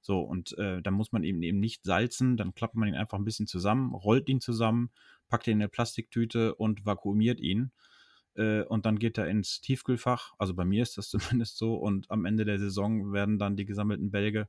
[0.00, 3.18] So, und äh, dann muss man ihn eben nicht salzen, dann klappt man ihn einfach
[3.18, 4.90] ein bisschen zusammen, rollt ihn zusammen,
[5.28, 7.72] packt ihn in eine Plastiktüte und vakuumiert ihn.
[8.34, 10.34] Äh, und dann geht er ins Tiefkühlfach.
[10.38, 11.08] Also bei mir ist das
[11.38, 11.76] zumindest so.
[11.76, 14.48] Und am Ende der Saison werden dann die gesammelten Bälge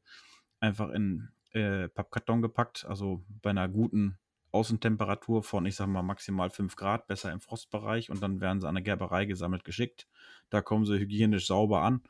[0.59, 2.85] einfach in äh, Pappkarton gepackt.
[2.85, 4.17] Also bei einer guten
[4.55, 8.67] Außentemperatur von, ich sag mal, maximal 5 Grad, besser im Frostbereich und dann werden sie
[8.67, 10.07] an der Gerberei gesammelt geschickt.
[10.49, 12.01] Da kommen sie hygienisch sauber an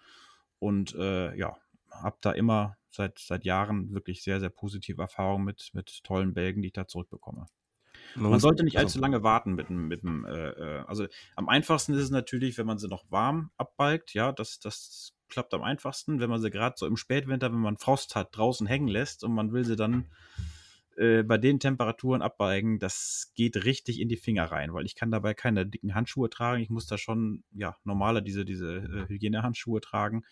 [0.59, 1.57] und äh, ja,
[1.91, 6.61] habe da immer seit, seit Jahren wirklich sehr, sehr positive Erfahrungen mit, mit tollen Bälgen,
[6.61, 7.47] die ich da zurückbekomme.
[8.15, 11.49] Man, Man sollte nicht allzu lange warten mit dem, mit dem äh, äh, also am
[11.49, 15.63] einfachsten ist es natürlich, wenn man sie noch warm abbalgt, ja, das, das klappt am
[15.63, 19.23] einfachsten, wenn man sie gerade so im Spätwinter, wenn man Frost hat, draußen hängen lässt
[19.23, 20.05] und man will sie dann
[20.95, 25.11] äh, bei den Temperaturen abbeigen, das geht richtig in die Finger rein, weil ich kann
[25.11, 26.61] dabei keine dicken Handschuhe tragen.
[26.61, 30.23] Ich muss da schon, ja, normale diese, diese äh, Hygienehandschuhe tragen.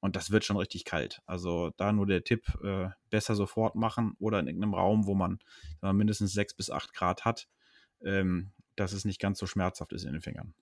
[0.00, 1.22] Und das wird schon richtig kalt.
[1.24, 5.38] Also da nur der Tipp, äh, besser sofort machen oder in irgendeinem Raum, wo man,
[5.80, 7.48] man mindestens sechs bis acht Grad hat,
[8.04, 10.54] ähm, dass es nicht ganz so schmerzhaft ist in den Fingern.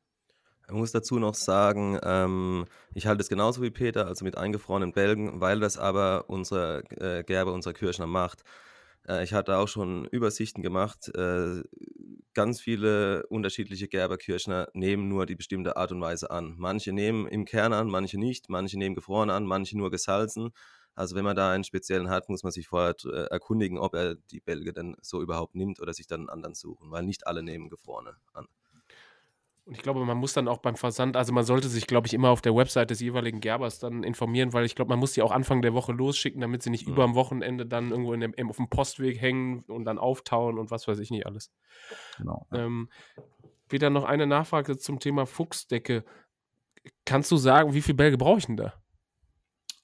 [0.68, 4.92] Ich muss dazu noch sagen, ähm, ich halte es genauso wie Peter, also mit eingefrorenen
[4.92, 8.44] Bälgen, weil das aber unsere äh, Gerbe, unserer Kirschner macht.
[9.08, 11.08] Äh, ich hatte auch schon Übersichten gemacht.
[11.14, 11.62] Äh,
[12.34, 16.54] ganz viele unterschiedliche Gerberkirschner nehmen nur die bestimmte Art und Weise an.
[16.58, 20.50] Manche nehmen im Kern an, manche nicht, manche nehmen gefroren an, manche nur gesalzen.
[20.94, 24.14] Also wenn man da einen speziellen hat, muss man sich vorher äh, erkundigen, ob er
[24.14, 27.42] die Bälge denn so überhaupt nimmt oder sich dann einen anderen suchen, weil nicht alle
[27.42, 28.46] nehmen gefrorene an.
[29.64, 32.14] Und ich glaube, man muss dann auch beim Versand, also man sollte sich, glaube ich,
[32.14, 35.22] immer auf der Website des jeweiligen Gerbers dann informieren, weil ich glaube, man muss die
[35.22, 36.94] auch Anfang der Woche losschicken, damit sie nicht mhm.
[36.94, 40.72] über am Wochenende dann irgendwo in dem, auf dem Postweg hängen und dann auftauen und
[40.72, 41.52] was weiß ich nicht alles.
[42.18, 42.46] Genau.
[42.52, 42.90] Ähm,
[43.68, 46.04] wieder noch eine Nachfrage zum Thema Fuchsdecke.
[47.04, 48.74] Kannst du sagen, wie viel Bälge brauche ich denn da?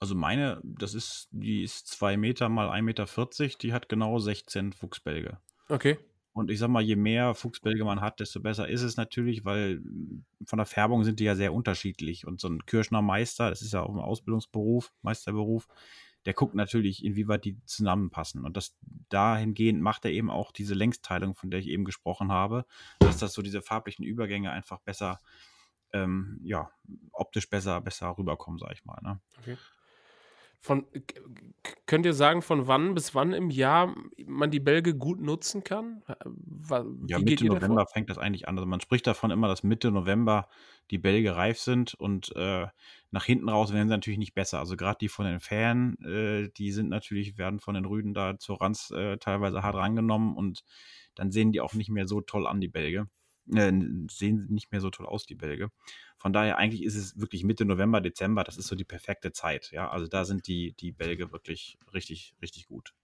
[0.00, 4.72] Also meine, das ist, die ist 2 Meter mal 1,40 Meter, die hat genau 16
[4.72, 5.38] Fuchsbälge.
[5.68, 5.98] Okay.
[6.38, 9.78] Und ich sag mal, je mehr Fuchsbälge man hat, desto besser ist es natürlich, weil
[9.78, 12.28] hm, von der Färbung sind die ja sehr unterschiedlich.
[12.28, 15.66] Und so ein Kirschner Meister, das ist ja auch ein Ausbildungsberuf, Meisterberuf,
[16.26, 18.44] der guckt natürlich, inwieweit die zusammenpassen.
[18.44, 18.76] Und das
[19.08, 22.66] dahingehend macht er eben auch diese Längsteilung, von der ich eben gesprochen habe,
[23.00, 25.18] dass das so diese farblichen Übergänge einfach besser,
[25.92, 26.70] ähm, ja,
[27.10, 29.00] optisch besser, besser rüberkommen, sag ich mal.
[29.02, 29.20] Ne?
[29.40, 29.56] Okay.
[30.60, 30.86] Von,
[31.86, 33.94] könnt ihr sagen, von wann bis wann im Jahr
[34.26, 36.02] man die Bälge gut nutzen kann?
[36.26, 37.92] Wie ja, Mitte November davon?
[37.92, 38.58] fängt das eigentlich an.
[38.58, 40.48] Also man spricht davon immer, dass Mitte November
[40.90, 42.66] die Bälge reif sind und äh,
[43.10, 44.58] nach hinten raus werden sie natürlich nicht besser.
[44.58, 48.38] Also gerade die von den Fähren, äh, die sind natürlich, werden von den Rüden da
[48.38, 50.64] zur Ranz äh, teilweise hart rangenommen und
[51.14, 53.08] dann sehen die auch nicht mehr so toll an, die Bälge.
[53.54, 53.72] Äh,
[54.10, 55.70] sehen nicht mehr so toll aus, die Bälge.
[56.18, 59.70] Von daher eigentlich ist es wirklich Mitte November, Dezember, das ist so die perfekte Zeit.
[59.72, 62.94] Ja, also da sind die, die Bälge wirklich richtig, richtig gut.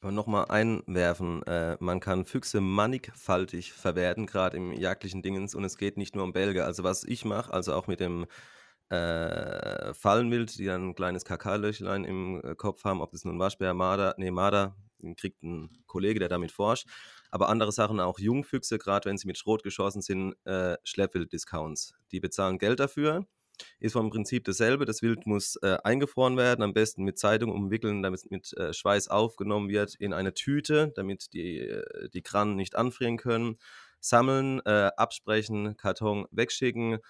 [0.00, 5.76] Aber nochmal einwerfen, äh, man kann Füchse mannigfaltig verwerten, gerade im jagdlichen Dingens und es
[5.76, 6.64] geht nicht nur um Bälge.
[6.64, 8.26] Also was ich mache, also auch mit dem
[8.88, 13.74] äh, Fallenwild, die dann ein kleines Kakalöchlein im äh, Kopf haben, ob das nun Waschbär,
[13.74, 16.88] Marder, nee, Marder, den kriegt ein Kollege, der damit forscht
[17.30, 21.94] aber andere Sachen auch Jungfüchse, gerade wenn sie mit Schrot geschossen sind, äh, Schleppwild-Discounts.
[22.12, 23.26] Die bezahlen Geld dafür.
[23.78, 24.86] Ist vom Prinzip dasselbe.
[24.86, 28.72] Das Wild muss äh, eingefroren werden, am besten mit Zeitung umwickeln, damit es mit äh,
[28.72, 33.58] Schweiß aufgenommen wird in eine Tüte, damit die, äh, die Kranen nicht anfrieren können.
[34.00, 37.00] Sammeln, äh, absprechen, Karton wegschicken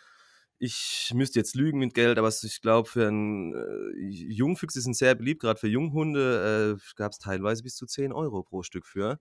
[0.63, 5.15] ich müsste jetzt lügen mit Geld, aber ich glaube, für einen äh, Jungfüchse sind sehr
[5.15, 9.19] beliebt, gerade für Junghunde äh, gab es teilweise bis zu 10 Euro pro Stück für.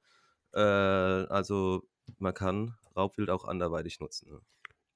[0.54, 1.84] Äh, also
[2.18, 4.32] man kann Raubwild auch anderweitig nutzen.
[4.32, 4.40] Ne?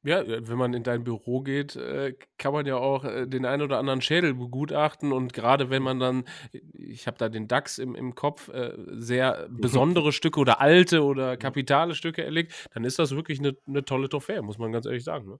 [0.05, 3.61] Ja, äh, wenn man in dein Büro geht, äh, kann man ja auch den einen
[3.61, 6.25] oder anderen Schädel begutachten und gerade wenn man dann,
[6.73, 8.49] ich habe da den DAX im, im Kopf,
[8.87, 13.85] sehr besondere Stücke oder alte oder kapitale Stücke erlegt, dann ist das wirklich eine, eine
[13.85, 15.29] tolle Trophäe, muss man ganz ehrlich sagen.
[15.29, 15.39] Ne?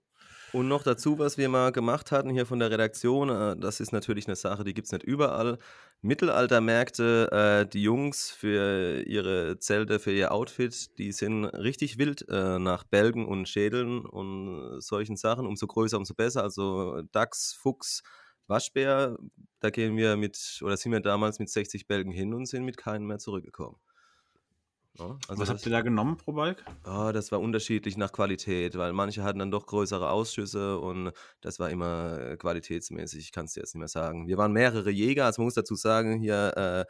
[0.54, 3.90] Und noch dazu, was wir mal gemacht hatten hier von der Redaktion, äh, das ist
[3.90, 5.58] natürlich eine Sache, die gibt es nicht überall.
[6.00, 12.60] Mittelaltermärkte, äh, die Jungs für ihre Zelte, für ihr Outfit, die sind richtig wild äh,
[12.60, 15.44] nach Bälgen und Schädeln und solchen Sachen.
[15.44, 16.44] Umso größer, umso besser.
[16.44, 18.04] Also Dachs, Fuchs,
[18.46, 19.18] Waschbär,
[19.58, 22.76] da gehen wir mit, oder sind wir damals mit 60 Bälgen hin und sind mit
[22.76, 23.76] keinem mehr zurückgekommen.
[24.98, 26.64] Ja, also Was habt ihr da genommen pro Balk?
[26.86, 31.58] Oh, das war unterschiedlich nach Qualität, weil manche hatten dann doch größere Ausschüsse und das
[31.58, 33.20] war immer äh, qualitätsmäßig.
[33.20, 34.28] Ich kann es dir jetzt nicht mehr sagen.
[34.28, 36.84] Wir waren mehrere Jäger, also man muss dazu sagen, hier äh,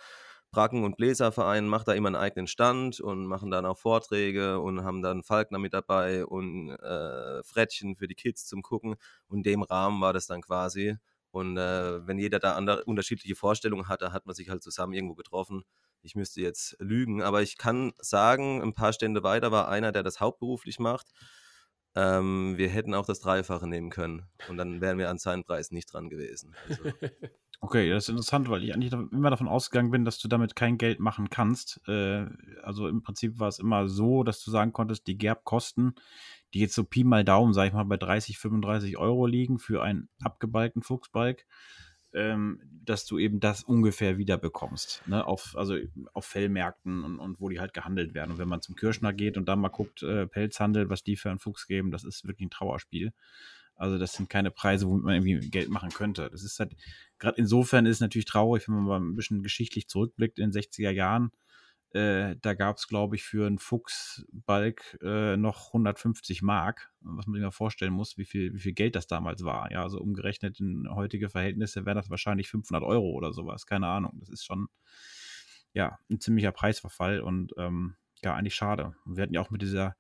[0.51, 4.85] Bracken- und Bläserverein macht da immer einen eigenen Stand und machen dann auch Vorträge und
[4.85, 8.97] haben dann Falkner mit dabei und äh, Frettchen für die Kids zum Gucken.
[9.29, 10.97] Und in dem Rahmen war das dann quasi.
[11.31, 15.15] Und äh, wenn jeder da andere, unterschiedliche Vorstellungen hatte, hat man sich halt zusammen irgendwo
[15.15, 15.65] getroffen
[16.05, 20.03] ich müsste jetzt lügen, aber ich kann sagen, ein paar Stände weiter war einer, der
[20.03, 21.13] das hauptberuflich macht.
[21.97, 25.71] Ähm, wir hätten auch das Dreifache nehmen können und dann wären wir an seinen Preis
[25.71, 26.55] nicht dran gewesen.
[26.69, 26.83] Also.
[27.61, 30.77] Okay, das ist interessant, weil ich eigentlich immer davon ausgegangen bin, dass du damit kein
[30.77, 31.81] Geld machen kannst.
[31.89, 32.27] Äh,
[32.63, 35.95] also im Prinzip war es immer so, dass du sagen konntest, die Gerbkosten,
[36.53, 39.83] die jetzt so Pi mal Daumen, sag ich mal, bei 30, 35 Euro liegen für
[39.83, 41.47] einen abgebalgten Fuchsbalg,
[42.15, 45.03] ähm, dass du eben das ungefähr wieder bekommst.
[45.07, 45.27] Ne?
[45.27, 45.77] Auf, also
[46.13, 48.33] auf Fellmärkten und, und wo die halt gehandelt werden.
[48.33, 51.31] Und wenn man zum Kirschner geht und dann mal guckt, äh, Pelzhandel, was die für
[51.31, 53.13] einen Fuchs geben, das ist wirklich ein Trauerspiel.
[53.77, 56.29] Also das sind keine Preise, womit man irgendwie Geld machen könnte.
[56.31, 56.77] Das ist halt,
[57.19, 60.63] gerade insofern ist es natürlich traurig, wenn man mal ein bisschen geschichtlich zurückblickt in den
[60.63, 61.33] 60er Jahren
[61.95, 67.35] äh, da gab es, glaube ich, für einen Fuchsbalk äh, noch 150 Mark, was man
[67.35, 69.71] sich mal vorstellen muss, wie viel, wie viel Geld das damals war.
[69.71, 74.17] Ja, also umgerechnet in heutige Verhältnisse wären das wahrscheinlich 500 Euro oder sowas, keine Ahnung.
[74.19, 74.67] Das ist schon,
[75.73, 78.97] ja, ein ziemlicher Preisverfall und ähm, ja, eigentlich schade.
[79.05, 79.97] Wir hatten ja auch mit dieser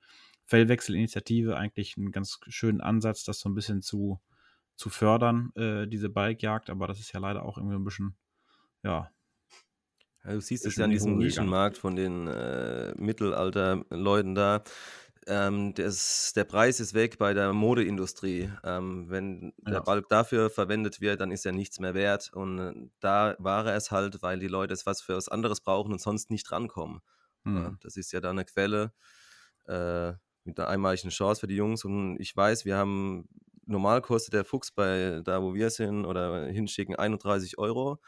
[0.47, 4.21] Fellwechselinitiative eigentlich einen ganz schönen Ansatz, das so ein bisschen zu,
[4.75, 8.17] zu fördern, äh, diese Balkjagd, aber das ist ja leider auch irgendwie ein bisschen,
[8.83, 9.11] ja,
[10.25, 14.63] ja, du siehst es ja an diesem Nischenmarkt von den äh, Mittelalter-Leuten da.
[15.27, 18.51] Ähm, das, der Preis ist weg bei der Modeindustrie.
[18.63, 22.31] Ähm, wenn der Balk dafür verwendet wird, dann ist er nichts mehr wert.
[22.33, 25.61] Und äh, da war er es halt, weil die Leute es was für was anderes
[25.61, 27.01] brauchen und sonst nicht rankommen.
[27.45, 27.57] Mhm.
[27.57, 28.93] Ja, das ist ja da eine Quelle
[29.67, 30.13] äh,
[30.45, 31.85] mit einer einmaligen Chance für die Jungs.
[31.85, 33.29] Und ich weiß, wir haben
[33.67, 37.99] normal kostet der Fuchs bei da, wo wir sind oder hinschicken 31 Euro.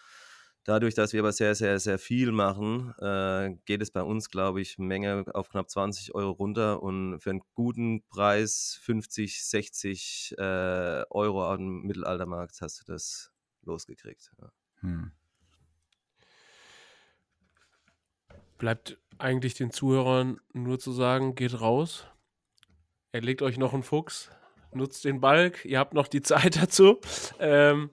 [0.67, 4.61] Dadurch, dass wir aber sehr, sehr, sehr viel machen, äh, geht es bei uns, glaube
[4.61, 11.05] ich, Menge auf knapp 20 Euro runter und für einen guten Preis 50, 60 äh,
[11.11, 13.31] Euro am Mittelaltermarkt hast du das
[13.63, 14.33] losgekriegt.
[14.43, 14.51] Ja.
[14.81, 15.13] Hm.
[18.59, 22.09] Bleibt eigentlich den Zuhörern nur zu sagen, geht raus,
[23.13, 24.33] erlegt euch noch einen Fuchs,
[24.73, 26.99] nutzt den Balk, ihr habt noch die Zeit dazu.
[27.39, 27.91] Ähm,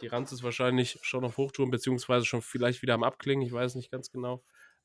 [0.00, 3.74] die Ranz ist wahrscheinlich schon auf Hochtouren, beziehungsweise schon vielleicht wieder am Abklingen, ich weiß
[3.74, 4.42] nicht ganz genau.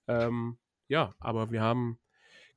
[0.07, 0.57] Ähm,
[0.87, 1.99] ja, aber wir haben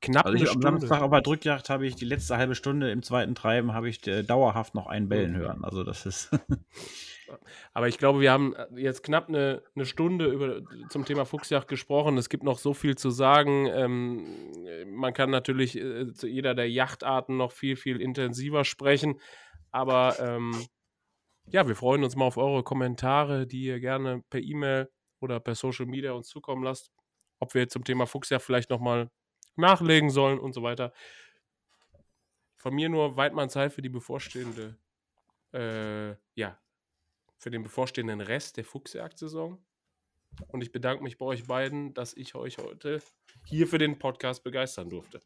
[0.00, 3.02] knapp also ich, Am Samstag auf der Drückjagd habe ich die letzte halbe Stunde im
[3.02, 5.64] zweiten Treiben habe ich äh, dauerhaft noch einen Bellen hören.
[5.64, 6.30] Also das ist.
[7.74, 11.68] aber ich glaube, wir haben äh, jetzt knapp eine, eine Stunde über, zum Thema Fuchsjagd
[11.68, 12.18] gesprochen.
[12.18, 13.66] Es gibt noch so viel zu sagen.
[13.66, 14.26] Ähm,
[14.86, 19.20] man kann natürlich äh, zu jeder der Yachtarten noch viel, viel intensiver sprechen.
[19.70, 20.54] Aber ähm,
[21.46, 24.90] ja, wir freuen uns mal auf eure Kommentare, die ihr gerne per E-Mail
[25.20, 26.90] oder per Social Media uns zukommen lasst.
[27.38, 29.10] Ob wir zum Thema Fuchsjahr vielleicht nochmal
[29.56, 30.92] nachlegen sollen und so weiter.
[32.56, 34.78] Von mir nur Weidmanns für die bevorstehende,
[35.52, 36.58] äh, ja,
[37.36, 39.62] für den bevorstehenden Rest der Fuchsjagd-Saison.
[40.48, 43.02] Und ich bedanke mich bei euch beiden, dass ich euch heute
[43.46, 45.20] hier für den Podcast begeistern durfte.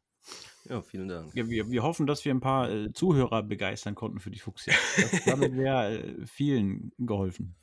[0.69, 1.35] Ja, vielen Dank.
[1.35, 4.79] Ja, wir, wir hoffen, dass wir ein paar äh, Zuhörer begeistern konnten für die Fuchsjagd.
[4.97, 7.55] Das, damit wäre äh, vielen geholfen.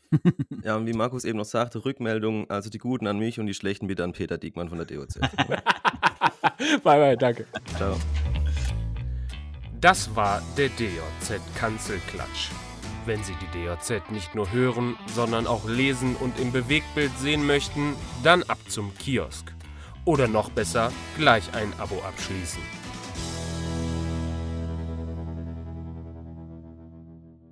[0.64, 3.54] ja, und wie Markus eben noch sagte, Rückmeldungen, also die guten an mich und die
[3.54, 5.20] schlechten bitte an Peter Diekmann von der DOZ.
[5.50, 7.46] bye, bye, danke.
[7.78, 7.96] Ciao.
[9.80, 12.50] Das war der DOZ Kanzelklatsch.
[13.06, 17.94] Wenn Sie die DOZ nicht nur hören, sondern auch lesen und im Bewegtbild sehen möchten,
[18.24, 19.55] dann ab zum Kiosk.
[20.06, 22.85] Oder noch besser, gleich ein Abo abschließen.